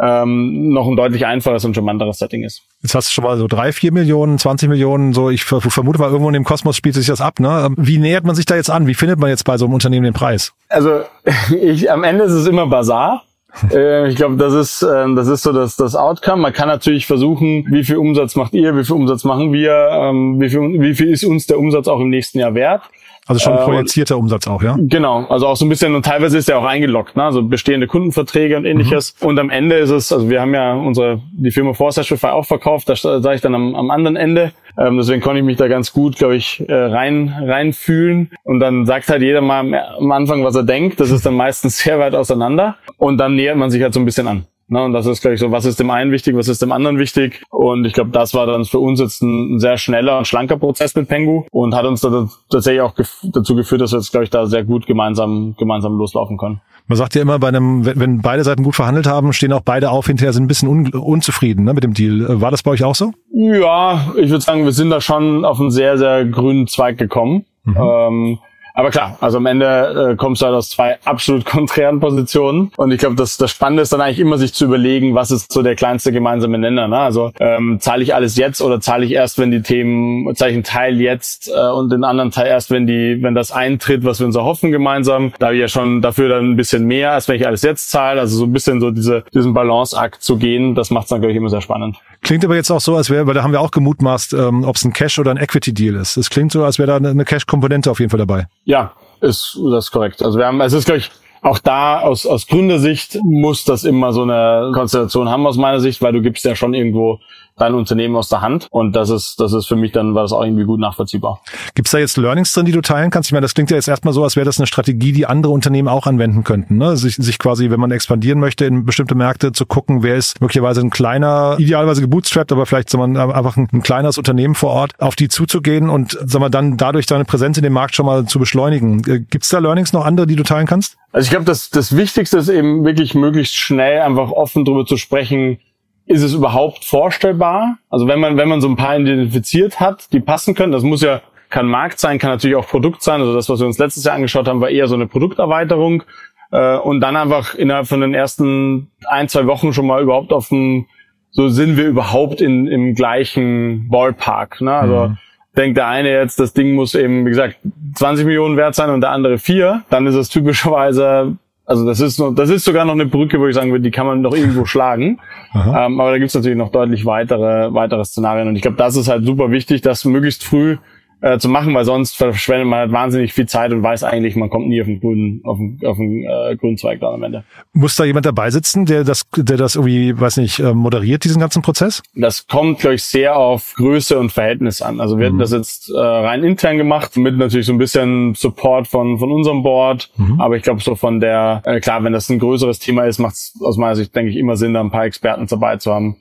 ähm, 0.00 0.70
noch 0.72 0.86
ein 0.86 0.96
deutlich 0.96 1.26
einfaches 1.26 1.64
und 1.64 1.74
charmanteres 1.74 2.18
Setting 2.18 2.44
ist. 2.44 2.62
Jetzt 2.82 2.94
hast 2.94 3.08
du 3.08 3.12
schon 3.12 3.24
mal 3.24 3.36
so 3.36 3.48
drei, 3.48 3.72
vier 3.72 3.92
Millionen, 3.92 4.38
20 4.38 4.68
Millionen, 4.68 5.12
so 5.12 5.30
ich 5.30 5.44
vermute 5.44 5.98
mal 5.98 6.06
irgendwo 6.06 6.28
in 6.28 6.34
dem 6.34 6.44
Kosmos 6.44 6.76
spielt 6.76 6.94
sich 6.94 7.06
das 7.06 7.20
ab. 7.20 7.40
Ne? 7.40 7.70
Wie 7.76 7.98
nähert 7.98 8.24
man 8.24 8.36
sich 8.36 8.46
da 8.46 8.54
jetzt 8.54 8.70
an? 8.70 8.86
Wie 8.86 8.94
findet 8.94 9.18
man 9.18 9.28
jetzt 9.30 9.44
bei 9.44 9.56
so 9.56 9.64
einem 9.64 9.74
Unternehmen 9.74 10.04
den 10.04 10.14
Preis? 10.14 10.52
Also 10.68 11.00
ich, 11.60 11.90
am 11.90 12.04
Ende 12.04 12.24
ist 12.24 12.32
es 12.32 12.46
immer 12.46 12.66
Bazar. 12.66 13.24
Äh, 13.72 14.08
ich 14.08 14.16
glaube, 14.16 14.36
das 14.36 14.54
ist 14.54 14.82
äh, 14.82 15.14
das 15.14 15.28
ist 15.28 15.42
so 15.42 15.52
das 15.52 15.76
das 15.76 15.94
Outcome. 15.96 16.42
Man 16.42 16.52
kann 16.52 16.68
natürlich 16.68 17.06
versuchen, 17.06 17.66
wie 17.70 17.82
viel 17.82 17.96
Umsatz 17.96 18.36
macht 18.36 18.52
ihr, 18.52 18.76
wie 18.76 18.84
viel 18.84 18.94
Umsatz 18.94 19.24
machen 19.24 19.52
wir, 19.52 19.88
ähm, 19.90 20.40
wie 20.40 20.48
viel 20.48 20.60
wie 20.80 20.94
viel 20.94 21.08
ist 21.08 21.24
uns 21.24 21.46
der 21.46 21.58
Umsatz 21.58 21.88
auch 21.88 22.00
im 22.00 22.10
nächsten 22.10 22.38
Jahr 22.38 22.54
wert. 22.54 22.82
Also 23.28 23.40
schon 23.40 23.54
äh, 23.54 23.64
projizierter 23.64 24.14
äh, 24.14 24.18
Umsatz 24.18 24.46
auch, 24.46 24.62
ja? 24.62 24.76
Genau, 24.78 25.26
also 25.28 25.46
auch 25.46 25.56
so 25.56 25.64
ein 25.64 25.68
bisschen 25.68 25.94
und 25.94 26.04
teilweise 26.04 26.38
ist 26.38 26.48
er 26.48 26.58
auch 26.58 26.64
eingeloggt, 26.64 27.16
ne? 27.16 27.24
also 27.24 27.42
bestehende 27.42 27.86
Kundenverträge 27.86 28.56
und 28.56 28.64
ähnliches. 28.64 29.14
Mhm. 29.20 29.28
Und 29.28 29.38
am 29.38 29.50
Ende 29.50 29.76
ist 29.76 29.90
es, 29.90 30.12
also 30.12 30.30
wir 30.30 30.40
haben 30.40 30.54
ja 30.54 30.74
unsere 30.74 31.20
die 31.32 31.50
Firma 31.50 31.74
Forstashify 31.74 32.28
auch 32.28 32.46
verkauft, 32.46 32.88
da 32.88 32.96
sage 32.96 33.34
ich 33.34 33.40
dann 33.40 33.54
am, 33.54 33.74
am 33.74 33.90
anderen 33.90 34.16
Ende. 34.16 34.52
Ähm, 34.78 34.96
deswegen 34.96 35.20
konnte 35.20 35.40
ich 35.40 35.44
mich 35.44 35.56
da 35.56 35.68
ganz 35.68 35.92
gut, 35.92 36.16
glaube 36.16 36.36
ich, 36.36 36.64
äh, 36.68 36.72
rein 36.72 37.34
reinfühlen. 37.40 38.30
Und 38.44 38.60
dann 38.60 38.86
sagt 38.86 39.08
halt 39.08 39.22
jeder 39.22 39.40
mal 39.40 39.74
am 39.74 40.12
Anfang, 40.12 40.44
was 40.44 40.54
er 40.54 40.62
denkt. 40.62 41.00
Das 41.00 41.10
ist 41.10 41.26
dann 41.26 41.34
meistens 41.34 41.78
sehr 41.82 41.98
weit 41.98 42.14
auseinander. 42.14 42.76
Und 42.96 43.18
dann 43.18 43.34
nähert 43.34 43.56
man 43.56 43.70
sich 43.70 43.82
halt 43.82 43.92
so 43.92 44.00
ein 44.00 44.04
bisschen 44.04 44.28
an. 44.28 44.46
Ne, 44.70 44.84
und 44.84 44.92
das 44.92 45.06
ist 45.06 45.22
gleich 45.22 45.40
so, 45.40 45.50
was 45.50 45.64
ist 45.64 45.80
dem 45.80 45.90
einen 45.90 46.12
wichtig, 46.12 46.36
was 46.36 46.46
ist 46.46 46.60
dem 46.60 46.72
anderen 46.72 46.98
wichtig. 46.98 47.42
Und 47.50 47.86
ich 47.86 47.94
glaube, 47.94 48.10
das 48.10 48.34
war 48.34 48.46
dann 48.46 48.66
für 48.66 48.78
uns 48.78 49.00
jetzt 49.00 49.22
ein 49.22 49.58
sehr 49.58 49.78
schneller 49.78 50.18
und 50.18 50.26
schlanker 50.26 50.58
Prozess 50.58 50.94
mit 50.94 51.08
Pengu 51.08 51.44
und 51.50 51.74
hat 51.74 51.86
uns 51.86 52.02
da 52.02 52.28
tatsächlich 52.50 52.82
auch 52.82 52.94
gef 52.94 53.10
dazu 53.22 53.56
geführt, 53.56 53.80
dass 53.80 53.92
wir 53.92 53.98
jetzt, 53.98 54.10
glaube 54.10 54.24
ich, 54.24 54.30
da 54.30 54.44
sehr 54.44 54.64
gut 54.64 54.86
gemeinsam, 54.86 55.54
gemeinsam 55.58 55.96
loslaufen 55.96 56.36
können. 56.36 56.60
Man 56.86 56.96
sagt 56.96 57.14
ja 57.14 57.22
immer, 57.22 57.38
bei 57.38 57.48
einem, 57.48 57.84
wenn 57.84 58.20
beide 58.20 58.44
Seiten 58.44 58.62
gut 58.62 58.74
verhandelt 58.74 59.06
haben, 59.06 59.32
stehen 59.32 59.54
auch 59.54 59.62
beide 59.62 59.90
auf 59.90 60.06
hinterher, 60.06 60.34
sind 60.34 60.44
ein 60.44 60.48
bisschen 60.48 60.68
un, 60.68 60.88
unzufrieden 60.88 61.64
ne, 61.64 61.72
mit 61.72 61.82
dem 61.82 61.94
Deal. 61.94 62.40
War 62.40 62.50
das 62.50 62.62
bei 62.62 62.72
euch 62.72 62.84
auch 62.84 62.94
so? 62.94 63.12
Ja, 63.32 64.12
ich 64.16 64.28
würde 64.28 64.42
sagen, 64.42 64.64
wir 64.64 64.72
sind 64.72 64.90
da 64.90 65.00
schon 65.00 65.46
auf 65.46 65.60
einen 65.60 65.70
sehr, 65.70 65.96
sehr 65.96 66.26
grünen 66.26 66.66
Zweig 66.66 66.98
gekommen. 66.98 67.46
Mhm. 67.64 67.76
Ähm, 67.78 68.38
aber 68.78 68.90
klar, 68.90 69.18
also 69.20 69.38
am 69.38 69.46
Ende 69.46 70.12
äh, 70.12 70.14
kommst 70.14 70.40
du 70.40 70.46
halt 70.46 70.54
aus 70.54 70.68
zwei 70.68 70.98
absolut 71.04 71.44
konträren 71.44 71.98
Positionen. 71.98 72.70
Und 72.76 72.92
ich 72.92 72.98
glaube, 72.98 73.16
das, 73.16 73.36
das 73.36 73.50
Spannende 73.50 73.82
ist 73.82 73.92
dann 73.92 74.00
eigentlich 74.00 74.20
immer, 74.20 74.38
sich 74.38 74.54
zu 74.54 74.66
überlegen, 74.66 75.16
was 75.16 75.32
ist 75.32 75.52
so 75.52 75.62
der 75.62 75.74
kleinste 75.74 76.12
gemeinsame 76.12 76.58
Nenner. 76.58 76.86
Ne? 76.86 76.96
Also 76.96 77.32
ähm, 77.40 77.78
zahle 77.80 78.04
ich 78.04 78.14
alles 78.14 78.36
jetzt 78.36 78.62
oder 78.62 78.80
zahle 78.80 79.04
ich 79.04 79.10
erst, 79.10 79.36
wenn 79.40 79.50
die 79.50 79.62
Themen, 79.62 80.32
zahle 80.36 80.52
ich 80.52 80.56
einen 80.58 80.62
Teil 80.62 81.00
jetzt 81.00 81.48
äh, 81.48 81.70
und 81.70 81.90
den 81.90 82.04
anderen 82.04 82.30
Teil 82.30 82.46
erst, 82.46 82.70
wenn 82.70 82.86
die, 82.86 83.18
wenn 83.20 83.34
das 83.34 83.50
eintritt, 83.50 84.04
was 84.04 84.20
wir 84.20 84.28
uns 84.28 84.36
erhoffen 84.36 84.70
gemeinsam. 84.70 85.32
Da 85.40 85.46
habe 85.46 85.56
ich 85.56 85.60
ja 85.60 85.66
schon 85.66 86.00
dafür 86.00 86.28
dann 86.28 86.52
ein 86.52 86.56
bisschen 86.56 86.84
mehr, 86.84 87.14
als 87.14 87.26
wenn 87.26 87.34
ich 87.34 87.48
alles 87.48 87.62
jetzt 87.62 87.90
zahle. 87.90 88.20
Also 88.20 88.36
so 88.36 88.44
ein 88.44 88.52
bisschen 88.52 88.80
so 88.80 88.92
diese, 88.92 89.24
diesen 89.34 89.54
Balanceakt 89.54 90.22
zu 90.22 90.36
gehen, 90.36 90.76
das 90.76 90.92
macht 90.92 91.06
es 91.06 91.10
natürlich 91.10 91.36
immer 91.36 91.50
sehr 91.50 91.62
spannend. 91.62 91.96
Klingt 92.22 92.44
aber 92.44 92.56
jetzt 92.56 92.70
auch 92.70 92.80
so, 92.80 92.96
als 92.96 93.10
wäre, 93.10 93.26
weil 93.26 93.34
da 93.34 93.42
haben 93.42 93.52
wir 93.52 93.60
auch 93.60 93.70
gemutmaßt, 93.70 94.32
ähm, 94.34 94.64
ob 94.64 94.76
es 94.76 94.84
ein 94.84 94.92
Cash 94.92 95.18
oder 95.18 95.30
ein 95.30 95.36
Equity-Deal 95.36 95.94
ist. 95.94 96.16
Es 96.16 96.30
klingt 96.30 96.52
so, 96.52 96.64
als 96.64 96.78
wäre 96.78 96.88
da 96.88 96.96
eine 96.96 97.24
Cash-Komponente 97.24 97.90
auf 97.90 98.00
jeden 98.00 98.10
Fall 98.10 98.18
dabei. 98.18 98.48
Ja, 98.64 98.92
ist 99.20 99.58
das 99.72 99.90
korrekt. 99.90 100.22
Also 100.22 100.38
wir 100.38 100.46
haben, 100.46 100.60
es 100.60 100.72
ist 100.72 100.86
glaube 100.86 100.98
ich 100.98 101.10
auch 101.48 101.58
da 101.58 102.00
aus, 102.00 102.26
aus 102.26 102.46
Gründersicht 102.46 103.18
muss 103.24 103.64
das 103.64 103.84
immer 103.84 104.12
so 104.12 104.22
eine 104.22 104.70
Konstellation 104.74 105.28
haben 105.28 105.46
aus 105.46 105.56
meiner 105.56 105.80
Sicht, 105.80 106.02
weil 106.02 106.12
du 106.12 106.20
gibst 106.20 106.44
ja 106.44 106.54
schon 106.54 106.74
irgendwo 106.74 107.20
dein 107.58 107.74
Unternehmen 107.74 108.16
aus 108.16 108.28
der 108.28 108.40
Hand. 108.40 108.68
Und 108.70 108.94
das 108.94 109.10
ist, 109.10 109.40
das 109.40 109.52
ist 109.52 109.66
für 109.66 109.76
mich 109.76 109.92
dann, 109.92 110.14
war 110.14 110.22
das 110.22 110.32
auch 110.32 110.42
irgendwie 110.42 110.64
gut 110.64 110.80
nachvollziehbar. 110.80 111.40
Gibt 111.74 111.88
es 111.88 111.92
da 111.92 111.98
jetzt 111.98 112.16
Learnings 112.16 112.52
drin, 112.52 112.66
die 112.66 112.72
du 112.72 112.80
teilen 112.80 113.10
kannst? 113.10 113.28
Ich 113.28 113.32
meine, 113.32 113.42
das 113.42 113.54
klingt 113.54 113.70
ja 113.70 113.76
jetzt 113.76 113.88
erstmal 113.88 114.14
so, 114.14 114.24
als 114.24 114.36
wäre 114.36 114.46
das 114.46 114.58
eine 114.58 114.66
Strategie, 114.66 115.12
die 115.12 115.26
andere 115.26 115.52
Unternehmen 115.52 115.88
auch 115.88 116.06
anwenden 116.06 116.44
könnten. 116.44 116.78
Ne? 116.78 116.96
Sich, 116.96 117.16
sich 117.16 117.38
quasi, 117.38 117.70
wenn 117.70 117.80
man 117.80 117.90
expandieren 117.90 118.40
möchte, 118.40 118.64
in 118.64 118.84
bestimmte 118.84 119.14
Märkte 119.14 119.52
zu 119.52 119.66
gucken, 119.66 120.02
wer 120.02 120.16
ist 120.16 120.40
möglicherweise 120.40 120.80
ein 120.80 120.90
kleiner, 120.90 121.56
idealerweise 121.58 122.00
gebootstrapped, 122.00 122.52
aber 122.52 122.66
vielleicht 122.66 122.90
soll 122.90 123.06
man 123.06 123.16
einfach 123.16 123.56
ein, 123.56 123.68
ein 123.72 123.82
kleines 123.82 124.18
Unternehmen 124.18 124.54
vor 124.54 124.70
Ort, 124.70 124.92
auf 124.98 125.16
die 125.16 125.28
zuzugehen 125.28 125.90
und 125.90 126.12
sagen 126.12 126.44
wir, 126.44 126.50
dann 126.50 126.76
dadurch 126.76 127.06
deine 127.06 127.24
Präsenz 127.24 127.58
in 127.58 127.64
dem 127.64 127.72
Markt 127.72 127.94
schon 127.94 128.06
mal 128.06 128.26
zu 128.26 128.38
beschleunigen. 128.38 129.00
Äh, 129.00 129.20
Gibt 129.20 129.44
es 129.44 129.50
da 129.50 129.58
Learnings 129.58 129.92
noch 129.92 130.04
andere, 130.04 130.26
die 130.26 130.36
du 130.36 130.44
teilen 130.44 130.66
kannst? 130.66 130.96
Also 131.10 131.30
glaube, 131.38 131.44
das, 131.44 131.70
das 131.70 131.96
Wichtigste 131.96 132.38
ist 132.38 132.48
eben 132.48 132.84
wirklich 132.84 133.14
möglichst 133.14 133.56
schnell 133.56 134.00
einfach 134.00 134.30
offen 134.30 134.64
darüber 134.64 134.84
zu 134.84 134.96
sprechen, 134.96 135.58
ist 136.06 136.22
es 136.22 136.34
überhaupt 136.34 136.84
vorstellbar? 136.84 137.78
Also 137.90 138.08
wenn 138.08 138.18
man, 138.18 138.36
wenn 138.36 138.48
man 138.48 138.60
so 138.60 138.68
ein 138.68 138.76
paar 138.76 138.98
identifiziert 138.98 139.78
hat, 139.78 140.12
die 140.12 140.20
passen 140.20 140.54
können, 140.54 140.72
das 140.72 140.82
muss 140.82 141.02
ja, 141.02 141.20
kann 141.50 141.66
Markt 141.66 142.00
sein, 142.00 142.18
kann 142.18 142.30
natürlich 142.30 142.56
auch 142.56 142.66
Produkt 142.66 143.02
sein. 143.02 143.20
Also 143.20 143.34
das, 143.34 143.48
was 143.48 143.60
wir 143.60 143.66
uns 143.66 143.78
letztes 143.78 144.04
Jahr 144.04 144.16
angeschaut 144.16 144.48
haben, 144.48 144.60
war 144.60 144.70
eher 144.70 144.86
so 144.88 144.94
eine 144.94 145.06
Produkterweiterung. 145.06 146.02
Äh, 146.50 146.76
und 146.78 147.00
dann 147.00 147.16
einfach 147.16 147.54
innerhalb 147.54 147.86
von 147.86 148.00
den 148.00 148.14
ersten 148.14 148.90
ein, 149.06 149.28
zwei 149.28 149.46
Wochen 149.46 149.72
schon 149.72 149.86
mal 149.86 150.02
überhaupt 150.02 150.32
dem, 150.50 150.86
so 151.30 151.48
sind 151.48 151.76
wir 151.76 151.86
überhaupt 151.86 152.40
in, 152.40 152.66
im 152.66 152.94
gleichen 152.94 153.88
Ballpark. 153.88 154.60
Ne? 154.60 154.72
Also 154.72 155.08
mhm. 155.08 155.18
Denkt 155.58 155.76
der 155.76 155.88
eine 155.88 156.10
jetzt, 156.10 156.38
das 156.40 156.52
Ding 156.54 156.74
muss 156.74 156.94
eben, 156.94 157.26
wie 157.26 157.30
gesagt, 157.30 157.56
20 157.96 158.24
Millionen 158.24 158.56
wert 158.56 158.74
sein 158.74 158.90
und 158.90 159.00
der 159.00 159.10
andere 159.10 159.38
vier, 159.38 159.82
dann 159.90 160.06
ist 160.06 160.14
es 160.14 160.28
typischerweise 160.28 161.36
Also 161.66 161.84
das 161.84 162.00
ist 162.00 162.18
noch, 162.18 162.34
das 162.34 162.48
ist 162.48 162.64
sogar 162.64 162.86
noch 162.86 162.94
eine 162.94 163.04
Brücke, 163.04 163.38
wo 163.38 163.46
ich 163.46 163.54
sagen 163.54 163.70
würde, 163.70 163.82
die 163.82 163.90
kann 163.90 164.06
man 164.06 164.22
doch 164.22 164.34
irgendwo 164.34 164.64
schlagen. 164.72 165.18
Ähm, 165.54 166.00
aber 166.00 166.12
da 166.12 166.18
gibt's 166.18 166.34
natürlich 166.34 166.56
noch 166.56 166.70
deutlich 166.70 167.04
weitere, 167.04 167.74
weitere 167.74 168.04
Szenarien. 168.04 168.48
Und 168.48 168.56
ich 168.56 168.62
glaube, 168.62 168.78
das 168.78 168.96
ist 168.96 169.08
halt 169.08 169.26
super 169.26 169.50
wichtig, 169.50 169.82
dass 169.82 170.06
möglichst 170.06 170.44
früh 170.44 170.78
äh, 171.20 171.38
zu 171.38 171.48
machen, 171.48 171.74
weil 171.74 171.84
sonst 171.84 172.16
verschwendet 172.16 172.68
man 172.68 172.78
halt 172.80 172.92
wahnsinnig 172.92 173.32
viel 173.32 173.46
Zeit 173.46 173.72
und 173.72 173.82
weiß 173.82 174.04
eigentlich, 174.04 174.36
man 174.36 174.50
kommt 174.50 174.68
nie 174.68 174.80
auf 174.80 174.86
den 174.86 175.00
grünen, 175.00 175.40
auf 175.44 175.58
den, 175.58 175.80
auf 175.84 175.96
den 175.96 176.24
äh, 176.24 176.56
grünen 176.56 176.76
Zweig 176.76 177.00
dann 177.00 177.14
am 177.14 177.22
Ende. 177.22 177.44
Muss 177.72 177.96
da 177.96 178.04
jemand 178.04 178.26
dabei 178.26 178.50
sitzen, 178.50 178.86
der 178.86 179.04
das, 179.04 179.26
der 179.36 179.56
das 179.56 179.74
irgendwie, 179.74 180.18
weiß 180.18 180.36
nicht, 180.36 180.60
äh, 180.60 180.72
moderiert, 180.74 181.24
diesen 181.24 181.40
ganzen 181.40 181.62
Prozess? 181.62 182.02
Das 182.14 182.46
kommt, 182.46 182.80
glaube 182.80 182.94
ich, 182.94 183.02
sehr 183.02 183.36
auf 183.36 183.74
Größe 183.74 184.18
und 184.18 184.30
Verhältnis 184.30 184.82
an. 184.82 185.00
Also 185.00 185.18
wir 185.18 185.26
mhm. 185.26 185.34
hatten 185.34 185.38
das 185.38 185.52
jetzt 185.52 185.90
äh, 185.90 185.98
rein 185.98 186.44
intern 186.44 186.76
gemacht, 186.78 187.16
mit 187.16 187.36
natürlich 187.36 187.66
so 187.66 187.72
ein 187.72 187.78
bisschen 187.78 188.34
Support 188.34 188.86
von, 188.86 189.18
von 189.18 189.32
unserem 189.32 189.62
Board. 189.62 190.10
Mhm. 190.16 190.40
Aber 190.40 190.56
ich 190.56 190.62
glaube, 190.62 190.80
so 190.80 190.94
von 190.94 191.20
der, 191.20 191.62
äh, 191.64 191.80
klar, 191.80 192.04
wenn 192.04 192.12
das 192.12 192.28
ein 192.30 192.38
größeres 192.38 192.78
Thema 192.78 193.04
ist, 193.04 193.18
macht 193.18 193.34
es 193.34 193.54
aus 193.60 193.76
meiner 193.76 193.96
Sicht, 193.96 194.14
denke 194.14 194.30
ich, 194.30 194.36
immer 194.36 194.56
Sinn, 194.56 194.74
da 194.74 194.80
ein 194.80 194.90
paar 194.90 195.04
Experten 195.04 195.46
dabei 195.46 195.76
zu 195.76 195.92
haben, 195.92 196.16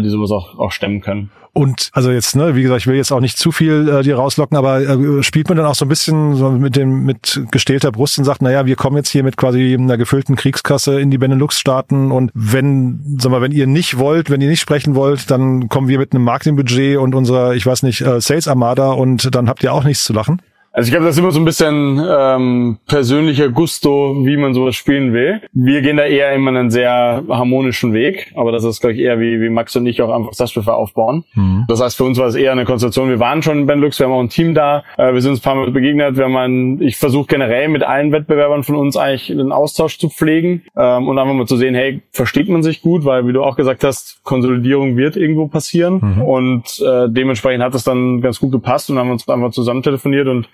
die 0.00 0.08
sowas 0.08 0.30
auch, 0.30 0.58
auch 0.58 0.72
stemmen 0.72 1.00
können. 1.00 1.30
Und 1.54 1.90
also 1.92 2.10
jetzt, 2.10 2.34
ne, 2.34 2.56
wie 2.56 2.62
gesagt, 2.62 2.80
ich 2.80 2.86
will 2.86 2.96
jetzt 2.96 3.12
auch 3.12 3.20
nicht 3.20 3.36
zu 3.36 3.52
viel 3.52 3.86
äh, 3.86 4.02
dir 4.02 4.16
rauslocken, 4.16 4.56
aber 4.56 4.80
äh, 4.80 5.22
spielt 5.22 5.48
man 5.50 5.58
dann 5.58 5.66
auch 5.66 5.74
so 5.74 5.84
ein 5.84 5.88
bisschen 5.88 6.34
so 6.34 6.50
mit 6.50 6.76
dem 6.76 7.04
mit 7.04 7.42
gestählter 7.50 7.92
Brust 7.92 8.18
und 8.18 8.24
sagt, 8.24 8.40
naja, 8.40 8.64
wir 8.64 8.74
kommen 8.74 8.96
jetzt 8.96 9.10
hier 9.10 9.22
mit 9.22 9.36
quasi 9.36 9.74
einer 9.74 9.98
gefüllten 9.98 10.34
Kriegskasse 10.34 10.98
in 10.98 11.10
die 11.10 11.18
Benelux-Staaten 11.18 12.10
und 12.10 12.30
wenn, 12.32 13.18
sag 13.18 13.32
mal, 13.32 13.42
wenn 13.42 13.52
ihr 13.52 13.66
nicht 13.66 13.98
wollt, 13.98 14.30
wenn 14.30 14.40
ihr 14.40 14.48
nicht 14.48 14.60
sprechen 14.60 14.94
wollt, 14.94 15.30
dann 15.30 15.68
kommen 15.68 15.88
wir 15.88 15.98
mit 15.98 16.14
einem 16.14 16.24
Marketingbudget 16.24 16.96
und 16.96 17.14
unserer, 17.14 17.54
ich 17.54 17.66
weiß 17.66 17.82
nicht, 17.82 18.00
äh, 18.00 18.18
Sales 18.22 18.48
Armada 18.48 18.92
und 18.92 19.34
dann 19.34 19.50
habt 19.50 19.62
ihr 19.62 19.74
auch 19.74 19.84
nichts 19.84 20.04
zu 20.04 20.14
lachen. 20.14 20.40
Also 20.74 20.86
ich 20.86 20.92
glaube, 20.92 21.04
das 21.04 21.16
ist 21.16 21.18
immer 21.18 21.32
so 21.32 21.40
ein 21.40 21.44
bisschen 21.44 22.02
ähm, 22.02 22.78
persönlicher 22.86 23.50
Gusto, 23.50 24.24
wie 24.24 24.38
man 24.38 24.54
sowas 24.54 24.74
spielen 24.74 25.12
will. 25.12 25.42
Wir 25.52 25.82
gehen 25.82 25.98
da 25.98 26.04
eher 26.04 26.32
immer 26.32 26.48
einen 26.48 26.70
sehr 26.70 27.22
harmonischen 27.28 27.92
Weg, 27.92 28.32
aber 28.36 28.52
das 28.52 28.64
ist, 28.64 28.80
glaube 28.80 28.94
ich, 28.94 29.00
eher 29.00 29.20
wie, 29.20 29.38
wie 29.42 29.50
Max 29.50 29.76
und 29.76 29.86
ich 29.86 30.00
auch 30.00 30.10
einfach 30.10 30.32
Sashwiffer 30.32 30.74
aufbauen. 30.74 31.24
Mhm. 31.34 31.66
Das 31.68 31.82
heißt, 31.82 31.98
für 31.98 32.04
uns 32.04 32.18
war 32.18 32.26
es 32.26 32.36
eher 32.36 32.52
eine 32.52 32.64
Konstellation, 32.64 33.10
wir 33.10 33.20
waren 33.20 33.42
schon 33.42 33.58
in 33.58 33.66
Benelux, 33.66 33.98
wir 33.98 34.06
haben 34.06 34.14
auch 34.14 34.20
ein 34.20 34.30
Team 34.30 34.54
da, 34.54 34.82
äh, 34.96 35.12
wir 35.12 35.20
sind 35.20 35.32
uns 35.32 35.40
ein 35.40 35.42
paar 35.42 35.56
Mal 35.56 35.70
begegnet, 35.70 36.16
wir 36.16 36.24
haben 36.24 36.36
einen, 36.36 36.80
ich 36.80 36.96
versuche 36.96 37.26
generell 37.26 37.68
mit 37.68 37.82
allen 37.82 38.10
Wettbewerbern 38.10 38.62
von 38.62 38.76
uns 38.76 38.96
eigentlich 38.96 39.30
einen 39.30 39.52
Austausch 39.52 39.98
zu 39.98 40.08
pflegen 40.08 40.62
ähm, 40.74 41.06
und 41.06 41.18
einfach 41.18 41.34
mal 41.34 41.46
zu 41.46 41.58
sehen, 41.58 41.74
hey, 41.74 42.00
versteht 42.12 42.48
man 42.48 42.62
sich 42.62 42.80
gut, 42.80 43.04
weil 43.04 43.26
wie 43.26 43.34
du 43.34 43.42
auch 43.42 43.56
gesagt 43.56 43.84
hast, 43.84 44.24
Konsolidierung 44.24 44.96
wird 44.96 45.16
irgendwo 45.16 45.48
passieren 45.48 46.00
mhm. 46.00 46.22
und 46.22 46.80
äh, 46.80 47.10
dementsprechend 47.10 47.62
hat 47.62 47.74
es 47.74 47.84
dann 47.84 48.22
ganz 48.22 48.40
gut 48.40 48.52
gepasst 48.52 48.88
und 48.88 48.98
haben 48.98 49.10
uns 49.10 49.28
einfach 49.28 49.50
zusammen 49.50 49.82
telefoniert 49.82 50.28
und 50.28 50.48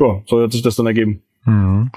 ja, 0.00 0.22
so 0.26 0.42
hat 0.42 0.52
sich 0.52 0.62
das 0.62 0.76
dann 0.76 0.86
ergeben. 0.86 1.22
Mhm. 1.46 1.90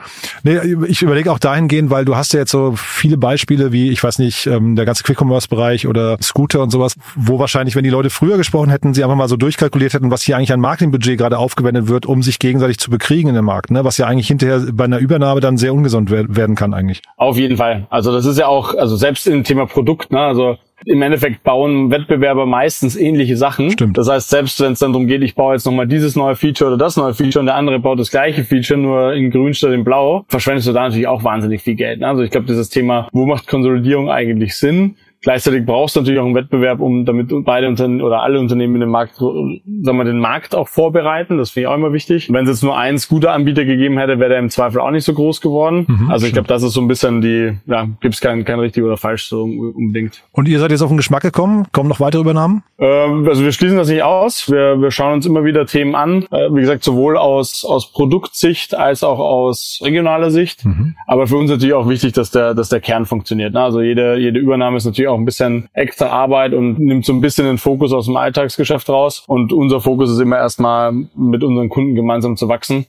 Nee, 0.43 0.59
ich 0.87 1.01
überlege 1.01 1.31
auch 1.31 1.39
dahingehend, 1.39 1.89
weil 1.89 2.05
du 2.05 2.15
hast 2.15 2.33
ja 2.33 2.39
jetzt 2.39 2.51
so 2.51 2.73
viele 2.77 3.17
Beispiele 3.17 3.73
wie, 3.73 3.89
ich 3.89 4.01
weiß 4.01 4.19
nicht, 4.19 4.47
ähm, 4.47 4.77
der 4.77 4.85
ganze 4.85 5.03
Quick-Commerce-Bereich 5.03 5.87
oder 5.87 6.17
Scooter 6.21 6.61
und 6.61 6.69
sowas, 6.69 6.95
wo 7.15 7.39
wahrscheinlich, 7.39 7.75
wenn 7.75 7.83
die 7.83 7.89
Leute 7.89 8.09
früher 8.09 8.37
gesprochen 8.37 8.69
hätten, 8.69 8.93
sie 8.93 9.03
einfach 9.03 9.17
mal 9.17 9.27
so 9.27 9.35
durchkalkuliert 9.35 9.93
hätten, 9.93 10.11
was 10.11 10.21
hier 10.21 10.37
eigentlich 10.37 10.53
an 10.53 10.61
Marketingbudget 10.61 11.17
gerade 11.17 11.37
aufgewendet 11.37 11.89
wird, 11.89 12.05
um 12.05 12.23
sich 12.23 12.39
gegenseitig 12.39 12.79
zu 12.79 12.89
bekriegen 12.89 13.29
in 13.29 13.35
dem 13.35 13.45
Markt, 13.45 13.69
ne? 13.69 13.83
was 13.83 13.97
ja 13.97 14.07
eigentlich 14.07 14.27
hinterher 14.27 14.61
bei 14.71 14.85
einer 14.85 14.99
Übernahme 14.99 15.41
dann 15.41 15.57
sehr 15.57 15.73
ungesund 15.73 16.09
werden 16.09 16.55
kann 16.55 16.73
eigentlich. 16.73 17.01
Auf 17.17 17.37
jeden 17.37 17.57
Fall. 17.57 17.87
Also 17.89 18.13
das 18.13 18.25
ist 18.25 18.37
ja 18.37 18.47
auch, 18.47 18.75
also 18.75 18.95
selbst 18.95 19.27
im 19.27 19.43
Thema 19.43 19.65
Produkt, 19.65 20.11
ne? 20.11 20.19
also 20.19 20.57
im 20.85 21.01
Endeffekt 21.01 21.43
bauen 21.43 21.91
Wettbewerber 21.91 22.45
meistens 22.45 22.95
ähnliche 22.95 23.37
Sachen. 23.37 23.71
Stimmt. 23.71 23.97
Das 23.97 24.09
heißt, 24.09 24.29
selbst 24.29 24.59
wenn 24.61 24.73
es 24.73 24.79
dann 24.79 24.93
darum 24.93 25.07
geht, 25.07 25.21
ich 25.21 25.35
baue 25.35 25.53
jetzt 25.53 25.65
nochmal 25.65 25.87
dieses 25.87 26.15
neue 26.15 26.35
Feature 26.35 26.71
oder 26.71 26.77
das 26.77 26.97
neue 26.97 27.13
Feature 27.13 27.39
und 27.41 27.45
der 27.47 27.55
andere 27.55 27.79
baut 27.79 27.99
das 27.99 28.11
gleiche 28.11 28.43
Feature 28.43 28.79
nur 28.79 29.13
in 29.13 29.31
grün 29.31 29.53
statt 29.53 29.71
in 29.71 29.83
blau, 29.83 30.25
verschwendest 30.27 30.67
du 30.67 30.73
da 30.73 30.83
natürlich 30.83 31.07
auch 31.07 31.23
wahnsinnig 31.23 31.61
viel 31.61 31.75
Geld. 31.75 31.99
Ne? 31.99 32.07
Also 32.07 32.23
ich 32.23 32.31
glaube, 32.31 32.47
dieses 32.47 32.69
Thema, 32.69 33.07
wo 33.11 33.25
macht 33.25 33.47
Konsolidierung 33.47 34.09
eigentlich 34.09 34.55
Sinn? 34.55 34.95
Gleichzeitig 35.23 35.65
brauchst 35.65 35.95
du 35.95 36.01
natürlich 36.01 36.19
auch 36.19 36.25
einen 36.25 36.35
Wettbewerb, 36.35 36.81
um 36.81 37.05
damit 37.05 37.29
beide 37.45 37.69
Unternehmen 37.69 38.01
oder 38.01 38.21
alle 38.21 38.39
Unternehmen 38.39 38.75
in 38.75 38.81
dem 38.81 38.89
Markt, 38.89 39.15
sagen 39.15 39.61
wir, 39.81 40.03
den 40.03 40.19
Markt 40.19 40.53
auch 40.53 40.67
vorbereiten. 40.67 41.37
Das 41.37 41.51
finde 41.51 41.63
ich 41.63 41.67
auch 41.67 41.75
immer 41.75 41.93
wichtig. 41.93 42.27
Wenn 42.31 42.43
es 42.43 42.49
jetzt 42.49 42.63
nur 42.63 42.77
einen 42.77 42.99
Scooter-Anbieter 42.99 43.63
gegeben 43.63 43.97
hätte, 43.97 44.19
wäre 44.19 44.29
der 44.29 44.39
im 44.39 44.49
Zweifel 44.49 44.81
auch 44.81 44.91
nicht 44.91 45.05
so 45.05 45.13
groß 45.13 45.39
geworden. 45.39 45.85
Mhm, 45.87 46.11
also 46.11 46.25
ich 46.27 46.33
glaube, 46.33 46.49
das 46.49 46.61
ist 46.61 46.73
so 46.73 46.81
ein 46.81 46.89
bisschen 46.89 47.21
die, 47.21 47.57
ja, 47.65 47.87
gibt 48.01 48.15
es 48.15 48.21
kein, 48.21 48.43
kein 48.43 48.59
richtig 48.59 48.83
oder 48.83 48.97
falsch 48.97 49.23
so 49.23 49.43
unbedingt. 49.43 50.23
Und 50.33 50.49
ihr 50.49 50.59
seid 50.59 50.71
jetzt 50.71 50.81
auf 50.81 50.89
den 50.89 50.97
Geschmack 50.97 51.21
gekommen? 51.21 51.67
Kommen 51.71 51.87
noch 51.87 52.01
weitere 52.01 52.21
Übernahmen? 52.21 52.63
Ähm, 52.77 53.25
also 53.25 53.45
wir 53.45 53.53
schließen 53.53 53.77
das 53.77 53.87
nicht 53.87 54.03
aus. 54.03 54.51
Wir, 54.51 54.81
wir 54.81 54.91
schauen 54.91 55.13
uns 55.13 55.25
immer 55.25 55.45
wieder 55.45 55.65
Themen 55.65 55.95
an. 55.95 56.23
Äh, 56.31 56.49
wie 56.51 56.59
gesagt, 56.59 56.83
sowohl 56.83 57.17
aus, 57.17 57.63
aus 57.63 57.93
Produktsicht 57.93 58.75
als 58.75 59.05
auch 59.05 59.19
aus 59.19 59.79
regionaler 59.81 60.31
Sicht. 60.31 60.65
Mhm. 60.65 60.95
Aber 61.07 61.27
für 61.27 61.37
uns 61.37 61.49
natürlich 61.49 61.73
auch 61.73 61.87
wichtig, 61.87 62.11
dass 62.11 62.31
der, 62.31 62.53
dass 62.53 62.67
der 62.67 62.81
Kern 62.81 63.05
funktioniert. 63.05 63.53
Ne? 63.53 63.61
Also 63.61 63.81
jede, 63.81 64.17
jede 64.17 64.39
Übernahme 64.39 64.77
ist 64.77 64.85
natürlich 64.85 65.07
auch 65.07 65.12
auch 65.13 65.17
ein 65.17 65.25
bisschen 65.25 65.69
extra 65.73 66.07
Arbeit 66.07 66.53
und 66.53 66.79
nimmt 66.79 67.05
so 67.05 67.13
ein 67.13 67.21
bisschen 67.21 67.45
den 67.45 67.57
Fokus 67.57 67.93
aus 67.93 68.05
dem 68.05 68.17
Alltagsgeschäft 68.17 68.89
raus. 68.89 69.23
Und 69.27 69.53
unser 69.53 69.81
Fokus 69.81 70.11
ist 70.11 70.19
immer 70.19 70.37
erstmal 70.37 70.91
mit 70.91 71.43
unseren 71.43 71.69
Kunden 71.69 71.95
gemeinsam 71.95 72.37
zu 72.37 72.47
wachsen 72.47 72.85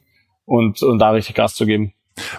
und, 0.47 0.83
und 0.83 0.99
da 0.99 1.11
richtig 1.11 1.37
Gas 1.37 1.55
zu 1.55 1.67
geben. 1.67 1.93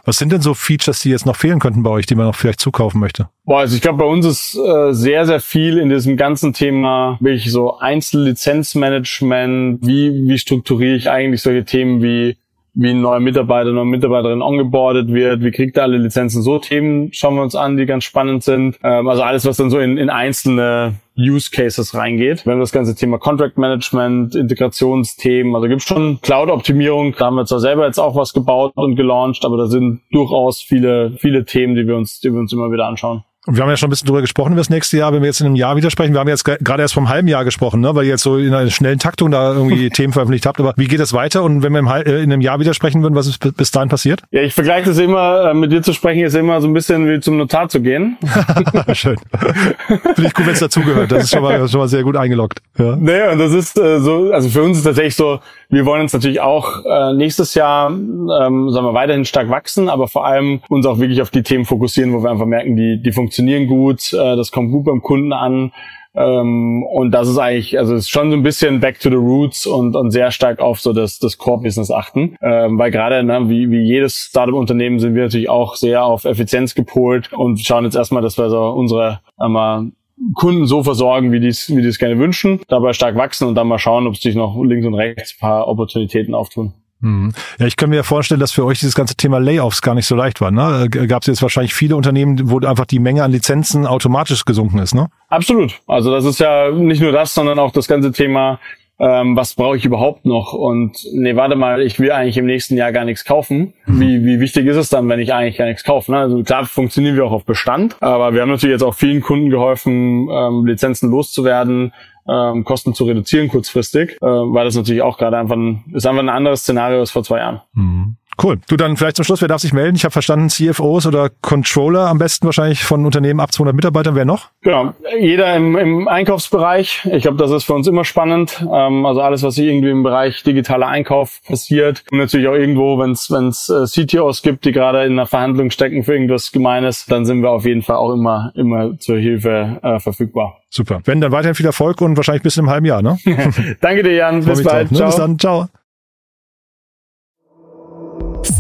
Was 0.06 0.18
sind 0.18 0.32
denn 0.32 0.42
so 0.42 0.54
Features, 0.54 1.02
die 1.02 1.10
jetzt 1.10 1.26
noch 1.26 1.36
fehlen 1.36 1.60
könnten 1.60 1.84
bei 1.84 1.90
euch, 1.90 2.06
die 2.06 2.16
man 2.16 2.28
noch 2.28 2.36
vielleicht 2.36 2.62
zukaufen 2.62 3.02
möchte? 3.02 3.28
Boah, 3.44 3.60
also 3.60 3.76
ich 3.76 3.82
glaube, 3.82 4.00
bei 4.00 4.06
uns 4.06 4.26
ist 4.26 4.56
äh, 4.56 4.94
sehr, 4.94 5.26
sehr 5.26 5.42
viel 5.42 5.78
in 5.78 5.90
diesem 5.90 6.16
ganzen 6.16 6.54
Thema 6.54 7.18
wirklich 7.20 7.52
so 7.52 7.78
Einzellizenzmanagement. 7.78 9.86
Wie, 9.86 10.30
wie 10.30 10.38
strukturiere 10.38 10.96
ich 10.96 11.10
eigentlich 11.10 11.42
solche 11.42 11.66
Themen 11.66 12.02
wie 12.02 12.38
wie 12.76 12.90
ein 12.90 13.02
neuer 13.02 13.22
Mitarbeiter, 13.22 13.72
neue 13.72 13.86
Mitarbeiterin 13.86 14.42
ongeboardet 14.42 15.12
wird, 15.12 15.42
wie 15.42 15.52
kriegt 15.52 15.78
er 15.78 15.84
alle 15.84 15.98
Lizenzen, 15.98 16.42
so 16.42 16.60
Themen 16.60 17.12
schauen 17.14 17.36
wir 17.36 17.42
uns 17.42 17.56
an, 17.56 17.78
die 17.78 17.86
ganz 17.86 18.04
spannend 18.04 18.44
sind. 18.44 18.78
Ähm, 18.84 19.08
also 19.08 19.24
alles, 19.24 19.46
was 19.46 19.58
dann 19.58 19.70
so 19.70 19.80
in, 19.80 19.98
in 19.98 20.10
einzelne 20.10 20.96
Use 21.18 21.50
Cases 21.50 21.96
reingeht. 21.96 22.46
Wir 22.46 22.52
haben 22.52 22.60
das 22.60 22.74
ganze 22.74 22.94
Thema 22.94 23.18
Contract 23.18 23.58
Management, 23.58 24.36
Integrationsthemen, 24.36 25.56
also 25.56 25.70
gibt 25.70 25.82
schon 25.82 26.20
Cloud-Optimierung, 26.22 27.16
da 27.18 27.28
haben 27.28 27.36
wir 27.36 27.46
zwar 27.46 27.62
selber 27.62 27.86
jetzt 27.86 28.00
auch 28.00 28.16
was 28.16 28.34
gebaut 28.34 28.74
und 28.76 28.98
gelauncht, 28.98 29.46
aber 29.46 29.58
da 29.58 29.68
sind 29.68 30.02
durchaus 30.12 30.62
viele, 30.62 31.12
viele 31.18 31.46
Themen, 31.46 31.76
die 31.76 31.88
wir 31.88 31.96
uns, 31.96 32.20
die 32.20 32.32
wir 32.32 32.40
uns 32.40 32.52
immer 32.52 32.72
wieder 32.72 32.86
anschauen. 32.86 33.24
Und 33.48 33.56
wir 33.56 33.64
haben 33.64 33.70
ja 33.70 33.78
schon 33.78 33.88
ein 33.88 33.90
bisschen 33.92 34.08
drüber 34.08 34.22
gesprochen 34.22 34.54
über 34.54 34.62
das 34.62 34.72
nächste 34.72 34.98
Jahr, 34.98 35.14
wenn 35.14 35.22
wir 35.22 35.28
jetzt 35.28 35.40
in 35.40 35.46
einem 35.46 35.56
Jahr 35.56 35.76
widersprechen. 35.76 36.14
Wir 36.14 36.20
haben 36.20 36.28
jetzt 36.28 36.46
gerade 36.46 36.82
erst 36.82 36.96
vom 36.96 37.10
halben 37.10 37.28
Jahr 37.28 37.46
gesprochen, 37.46 37.80
ne? 37.80 37.94
weil 37.94 38.06
ihr 38.06 38.12
jetzt 38.12 38.24
so 38.24 38.38
in 38.38 38.54
einer 38.54 38.72
schnellen 38.72 38.98
Taktung 38.98 39.30
da 39.30 39.54
irgendwie 39.54 39.90
Themen 39.92 40.14
veröffentlicht 40.14 40.48
habt. 40.48 40.60
Aber 40.60 40.74
wie 40.78 40.88
geht 40.88 41.00
das 41.00 41.14
weiter? 41.14 41.44
Und 41.44 41.62
wenn 41.62 41.72
wir 41.72 41.80
im, 41.80 41.88
äh, 41.88 42.24
in 42.24 42.32
einem 42.32 42.42
Jahr 42.42 42.60
widersprechen 42.60 43.04
würden, 43.04 43.14
was 43.14 43.28
ist 43.28 43.56
bis 43.56 43.70
dahin 43.70 43.90
passiert? 43.90 44.24
Ja, 44.32 44.42
ich 44.42 44.56
vergleiche 44.56 44.90
das 44.90 44.98
immer, 44.98 45.52
äh, 45.52 45.54
mit 45.54 45.72
dir 45.72 45.84
zu 45.84 45.94
sprechen, 45.94 46.24
ist 46.24 46.34
immer 46.34 46.60
so 46.60 46.68
ein 46.68 46.74
bisschen 46.74 47.08
wie 47.08 47.20
zum 47.20 47.38
Notar 47.38 47.70
zu 47.70 47.82
gehen. 47.82 48.18
Schön. 48.94 49.18
Finde 49.36 50.26
ich 50.26 50.34
gut, 50.34 50.48
wenn 50.48 50.54
es 50.54 50.60
dazugehört. 50.60 51.12
Das 51.12 51.26
ist 51.26 51.32
schon 51.32 51.44
mal, 51.44 51.68
schon 51.70 51.80
mal 51.80 51.88
sehr 51.88 52.02
gut 52.02 52.18
eingeloggt. 52.18 52.62
Ja. 52.80 52.96
Naja, 52.96 53.32
und 53.32 53.38
das 53.38 53.54
ist 53.54 53.78
äh, 53.78 54.00
so, 54.00 54.32
also 54.32 54.50
für 54.50 54.64
uns 54.64 54.80
ist 54.80 54.86
tatsächlich 54.86 55.16
so, 55.16 55.40
wir 55.70 55.86
wollen 55.86 56.02
uns 56.02 56.14
natürlich 56.14 56.42
auch 56.42 56.84
äh, 56.84 57.14
nächstes 57.14 57.54
Jahr, 57.54 57.90
ähm, 57.90 58.70
sagen 58.72 58.86
wir, 58.86 58.94
weiterhin 58.94 59.26
stark 59.26 59.50
wachsen, 59.50 59.88
aber 59.88 60.08
vor 60.08 60.26
allem 60.26 60.62
uns 60.68 60.86
auch 60.88 60.98
wirklich 61.00 61.22
auf 61.22 61.30
die 61.30 61.44
Themen 61.44 61.66
fokussieren, 61.66 62.12
wo 62.14 62.24
wir 62.24 62.32
einfach 62.32 62.46
merken, 62.46 62.76
die, 62.76 63.02
die 63.04 63.12
funktionieren 63.12 63.35
gut, 63.68 64.14
äh, 64.14 64.36
das 64.36 64.52
kommt 64.52 64.72
gut 64.72 64.86
beim 64.86 65.02
Kunden 65.02 65.34
an. 65.34 65.72
Ähm, 66.16 66.84
und 66.84 67.12
das 67.12 67.28
ist 67.28 67.38
eigentlich, 67.38 67.78
also 67.78 67.94
ist 67.94 68.10
schon 68.10 68.32
so 68.32 68.38
ein 68.38 68.44
bisschen 68.44 68.80
back 68.80 69.00
to 69.00 69.10
the 69.10 69.16
roots 69.16 69.68
und, 69.68 69.96
und 69.96 70.12
sehr 70.12 70.32
stark 70.32 70.60
auf 70.60 70.80
so 70.80 70.94
das, 70.94 71.20
das 71.20 71.38
Core-Business 71.38 71.92
achten. 71.92 72.38
Ähm, 72.42 72.80
weil 72.80 72.92
gerade, 72.92 73.24
ne, 73.24 73.50
wie, 73.50 73.70
wie 73.70 73.84
jedes 73.84 74.28
Startup-Unternehmen 74.30 75.00
sind 75.00 75.16
wir 75.16 75.24
natürlich 75.24 75.50
auch 75.50 75.76
sehr 75.76 76.06
auf 76.06 76.24
Effizienz 76.26 76.74
gepolt 76.74 77.34
und 77.34 77.60
schauen 77.60 77.84
jetzt 77.84 77.96
erstmal, 77.96 78.22
dass 78.22 78.38
wir 78.38 78.50
so 78.50 78.64
unsere 78.70 79.20
einmal 79.38 79.92
Kunden 80.34 80.66
so 80.66 80.84
versorgen, 80.84 81.34
wie 81.34 81.42
die 81.42 81.50
es 81.50 81.76
wie 81.76 81.86
es 81.86 82.00
gerne 82.00 82.18
wünschen, 82.18 82.62
dabei 82.70 82.94
stark 82.94 83.18
wachsen 83.18 83.50
und 83.50 83.56
dann 83.56 83.68
mal 83.68 83.80
schauen, 83.80 84.08
ob 84.08 84.16
sich 84.16 84.36
noch 84.36 84.58
links 84.64 84.88
und 84.88 84.94
rechts 84.94 85.34
ein 85.34 85.40
paar 85.42 85.68
Opportunitäten 85.68 86.34
auftun. 86.34 86.74
Mhm. 87.06 87.34
Ja, 87.60 87.68
ich 87.68 87.78
kann 87.78 87.92
mir 87.92 88.04
vorstellen, 88.04 88.40
dass 88.40 88.52
für 88.52 88.66
euch 88.66 88.80
dieses 88.80 88.96
ganze 88.96 89.16
Thema 89.16 89.40
Layoffs 89.40 89.82
gar 89.82 89.94
nicht 89.94 90.08
so 90.08 90.16
leicht 90.16 90.42
war. 90.42 90.50
Ne? 90.50 90.90
Gab 90.90 91.22
es 91.22 91.28
jetzt 91.28 91.42
wahrscheinlich 91.44 91.76
viele 91.76 91.96
Unternehmen, 91.96 92.50
wo 92.50 92.60
einfach 92.60 92.86
die 92.86 93.00
Menge 93.00 93.24
an 93.24 93.32
Lizenzen 93.32 93.86
automatisch 93.86 94.44
gesunken 94.44 94.80
ist, 94.80 94.96
ne? 94.96 95.08
Absolut. 95.30 95.80
Also 95.88 96.12
das 96.12 96.26
ist 96.26 96.40
ja 96.40 96.72
nicht 96.72 97.02
nur 97.02 97.12
das, 97.12 97.34
sondern 97.34 97.60
auch 97.60 97.72
das 97.72 97.88
ganze 97.88 98.12
Thema 98.12 98.60
ähm, 98.98 99.36
was 99.36 99.56
brauche 99.56 99.76
ich 99.76 99.84
überhaupt 99.84 100.26
noch? 100.26 100.54
Und 100.54 100.98
nee, 101.12 101.36
warte 101.36 101.56
mal, 101.56 101.82
ich 101.82 102.00
will 102.00 102.12
eigentlich 102.12 102.38
im 102.38 102.46
nächsten 102.46 102.78
Jahr 102.78 102.94
gar 102.94 103.04
nichts 103.04 103.26
kaufen. 103.26 103.74
Mhm. 103.86 104.00
Wie, 104.00 104.26
wie 104.26 104.40
wichtig 104.40 104.66
ist 104.68 104.78
es 104.78 104.90
dann, 104.90 105.10
wenn 105.10 105.20
ich 105.20 105.34
eigentlich 105.34 105.58
gar 105.58 105.66
nichts 105.66 105.84
kaufe? 105.84 106.12
Ne? 106.12 106.20
Also 106.20 106.44
klar 106.44 106.66
funktionieren 106.66 107.16
wir 107.16 107.26
auch 107.26 107.34
auf 107.34 107.44
Bestand, 107.44 107.98
aber 108.02 108.34
wir 108.34 108.42
haben 108.42 108.50
natürlich 108.50 108.74
jetzt 108.74 108.84
auch 108.84 108.96
vielen 108.96 109.22
Kunden 109.22 109.50
geholfen, 109.50 110.30
ähm, 110.32 110.66
Lizenzen 110.66 111.12
loszuwerden, 111.12 111.94
ähm, 112.28 112.64
Kosten 112.64 112.94
zu 112.94 113.04
reduzieren 113.06 113.48
kurzfristig, 113.48 114.14
äh, 114.22 114.26
weil 114.26 114.66
das 114.66 114.76
natürlich 114.76 115.02
auch 115.02 115.18
gerade 115.18 115.38
einfach 115.38 115.56
ein, 115.56 115.84
ist 115.94 116.06
einfach 116.06 116.24
ein 116.24 116.30
anderes 116.30 116.62
Szenario 116.62 117.00
als 117.00 117.12
vor 117.12 117.24
zwei 117.24 117.40
Jahren. 117.40 117.62
Mhm. 117.74 118.16
Cool. 118.42 118.60
Du 118.68 118.76
dann 118.76 118.98
vielleicht 118.98 119.16
zum 119.16 119.26
Schluss, 119.26 119.42
wer 119.42 119.48
darf 119.48 119.62
sich 119.62 119.74
melden? 119.74 119.96
Ich 119.96 120.04
habe 120.04 120.12
verstanden, 120.12 120.50
CFOs 120.50 121.06
oder 121.06 121.30
Controller 121.42 122.08
am 122.08 122.18
besten 122.18 122.46
wahrscheinlich 122.46 122.84
von 122.84 123.06
Unternehmen 123.06 123.40
ab 123.40 123.52
200 123.52 123.76
Mitarbeitern. 123.76 124.16
Wer 124.16 124.26
noch? 124.26 124.50
Genau. 124.62 124.94
Jeder 125.20 125.56
im, 125.56 125.78
im 125.78 126.08
Einkaufsbereich. 126.08 127.08
Ich 127.12 127.24
glaube, 127.24 127.38
das 127.38 127.52
ist 127.52 127.64
für 127.64 127.74
uns 127.74 127.88
immer 127.88 128.04
spannend. 128.04 128.66
Ähm, 128.72 129.06
also 129.06 129.22
alles, 129.22 129.44
was 129.44 129.58
irgendwie 129.58 129.90
im 129.90 130.04
Bereich 130.04 130.44
digitaler 130.44 130.88
Einkauf 130.88 131.42
passiert. 131.48 132.04
Und 132.12 132.18
natürlich 132.18 132.48
auch 132.48 132.56
irgendwo, 132.56 133.00
wenn 133.00 133.12
es 133.12 133.70
äh, 133.70 133.86
CTOs 133.86 134.42
gibt, 134.42 134.66
die 134.66 134.72
gerade 134.72 135.06
in 135.06 135.14
einer 135.14 135.26
Verhandlung 135.26 135.72
stecken 135.72 136.04
für 136.04 136.14
irgendwas 136.14 136.52
Gemeines, 136.52 137.06
dann 137.06 137.26
sind 137.26 137.42
wir 137.42 137.52
auf 137.52 137.66
jeden 137.66 137.82
Fall 137.82 137.96
auch 137.98 138.14
immer, 138.14 138.52
immer 138.56 138.98
zur 139.00 139.18
Hilfe 139.18 139.80
äh, 139.82 140.00
verfügbar. 140.00 140.58
Super. 140.70 141.00
Wenn, 141.06 141.22
dann 141.22 141.32
weiterhin 141.32 141.56
viel 141.56 141.66
Erfolg 141.66 142.02
und 142.02 142.18
wahrscheinlich 142.18 142.44
bis 142.44 142.58
in 142.58 142.64
einem 142.64 142.72
halben 142.72 142.86
Jahr, 142.86 143.02
ne? 143.02 143.18
Danke 143.82 144.04
dir, 144.04 144.14
Jan. 144.14 144.44
Bis 144.44 144.62
bald. 144.62 144.92
Drauf, 144.92 145.00
ne? 145.00 145.06
Bis 145.06 145.16
dann. 145.16 145.40
Ciao. 145.40 145.70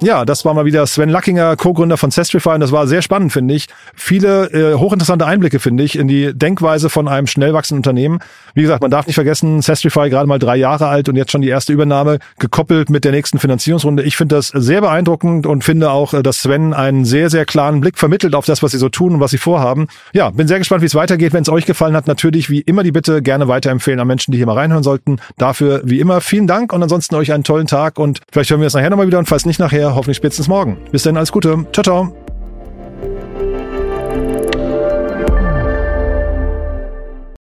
Ja, 0.00 0.24
das 0.24 0.44
war 0.44 0.54
mal 0.54 0.64
wieder 0.64 0.86
Sven 0.86 1.08
Lackinger, 1.08 1.56
Co-Gründer 1.56 1.96
von 1.96 2.12
Sestrify 2.12 2.50
und 2.50 2.60
das 2.60 2.70
war 2.70 2.86
sehr 2.86 3.02
spannend, 3.02 3.32
finde 3.32 3.54
ich. 3.54 3.66
Viele 3.96 4.44
äh, 4.52 4.74
hochinteressante 4.74 5.26
Einblicke, 5.26 5.58
finde 5.58 5.82
ich, 5.82 5.98
in 5.98 6.06
die 6.06 6.32
Denkweise 6.32 6.88
von 6.88 7.08
einem 7.08 7.26
schnell 7.26 7.52
wachsenden 7.52 7.80
Unternehmen. 7.80 8.20
Wie 8.54 8.62
gesagt, 8.62 8.80
man 8.80 8.92
darf 8.92 9.08
nicht 9.08 9.16
vergessen, 9.16 9.60
Sestrify 9.60 10.08
gerade 10.08 10.28
mal 10.28 10.38
drei 10.38 10.56
Jahre 10.56 10.86
alt 10.86 11.08
und 11.08 11.16
jetzt 11.16 11.32
schon 11.32 11.40
die 11.40 11.48
erste 11.48 11.72
Übernahme 11.72 12.20
gekoppelt 12.38 12.90
mit 12.90 13.04
der 13.04 13.10
nächsten 13.10 13.40
Finanzierungsrunde. 13.40 14.04
Ich 14.04 14.16
finde 14.16 14.36
das 14.36 14.48
sehr 14.48 14.82
beeindruckend 14.82 15.46
und 15.48 15.64
finde 15.64 15.90
auch, 15.90 16.14
äh, 16.14 16.22
dass 16.22 16.42
Sven 16.42 16.74
einen 16.74 17.04
sehr, 17.04 17.28
sehr 17.28 17.44
klaren 17.44 17.80
Blick 17.80 17.98
vermittelt 17.98 18.36
auf 18.36 18.46
das, 18.46 18.62
was 18.62 18.70
sie 18.70 18.78
so 18.78 18.88
tun 18.88 19.14
und 19.14 19.20
was 19.20 19.32
sie 19.32 19.38
vorhaben. 19.38 19.88
Ja, 20.12 20.30
bin 20.30 20.46
sehr 20.46 20.58
gespannt, 20.58 20.82
wie 20.82 20.86
es 20.86 20.94
weitergeht. 20.94 21.32
Wenn 21.32 21.42
es 21.42 21.48
euch 21.48 21.66
gefallen 21.66 21.96
hat, 21.96 22.06
natürlich 22.06 22.50
wie 22.50 22.60
immer 22.60 22.84
die 22.84 22.92
Bitte 22.92 23.20
gerne 23.20 23.48
weiterempfehlen 23.48 23.98
an 23.98 24.06
Menschen, 24.06 24.30
die 24.30 24.38
hier 24.38 24.46
mal 24.46 24.54
reinhören 24.54 24.84
sollten. 24.84 25.16
Dafür 25.38 25.80
wie 25.82 25.98
immer 25.98 26.20
vielen 26.20 26.46
Dank 26.46 26.72
und 26.72 26.84
ansonsten 26.84 27.16
euch 27.16 27.32
einen 27.32 27.42
tollen 27.42 27.66
Tag 27.66 27.98
und 27.98 28.20
vielleicht 28.30 28.50
hören 28.50 28.60
wir 28.60 28.68
es 28.68 28.74
nachher 28.74 28.90
nochmal 28.90 29.08
wieder 29.08 29.18
und 29.18 29.26
falls 29.26 29.44
nicht 29.44 29.58
nachher, 29.58 29.87
hoffentlich 29.94 30.16
spätestens 30.16 30.48
morgen. 30.48 30.78
Bis 30.90 31.02
dann, 31.02 31.16
alles 31.16 31.32
Gute. 31.32 31.66
Ciao, 31.72 31.82
ciao. 31.82 32.14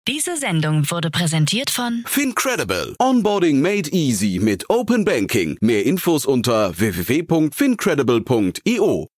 Diese 0.08 0.36
Sendung 0.36 0.88
wurde 0.90 1.10
präsentiert 1.10 1.70
von 1.70 2.04
Fincredible. 2.06 2.94
Onboarding 3.00 3.60
made 3.60 3.90
easy 3.90 4.38
mit 4.40 4.70
Open 4.70 5.04
Banking. 5.04 5.58
Mehr 5.60 5.84
Infos 5.84 6.24
unter 6.26 6.78
www.fincredible.io. 6.78 9.08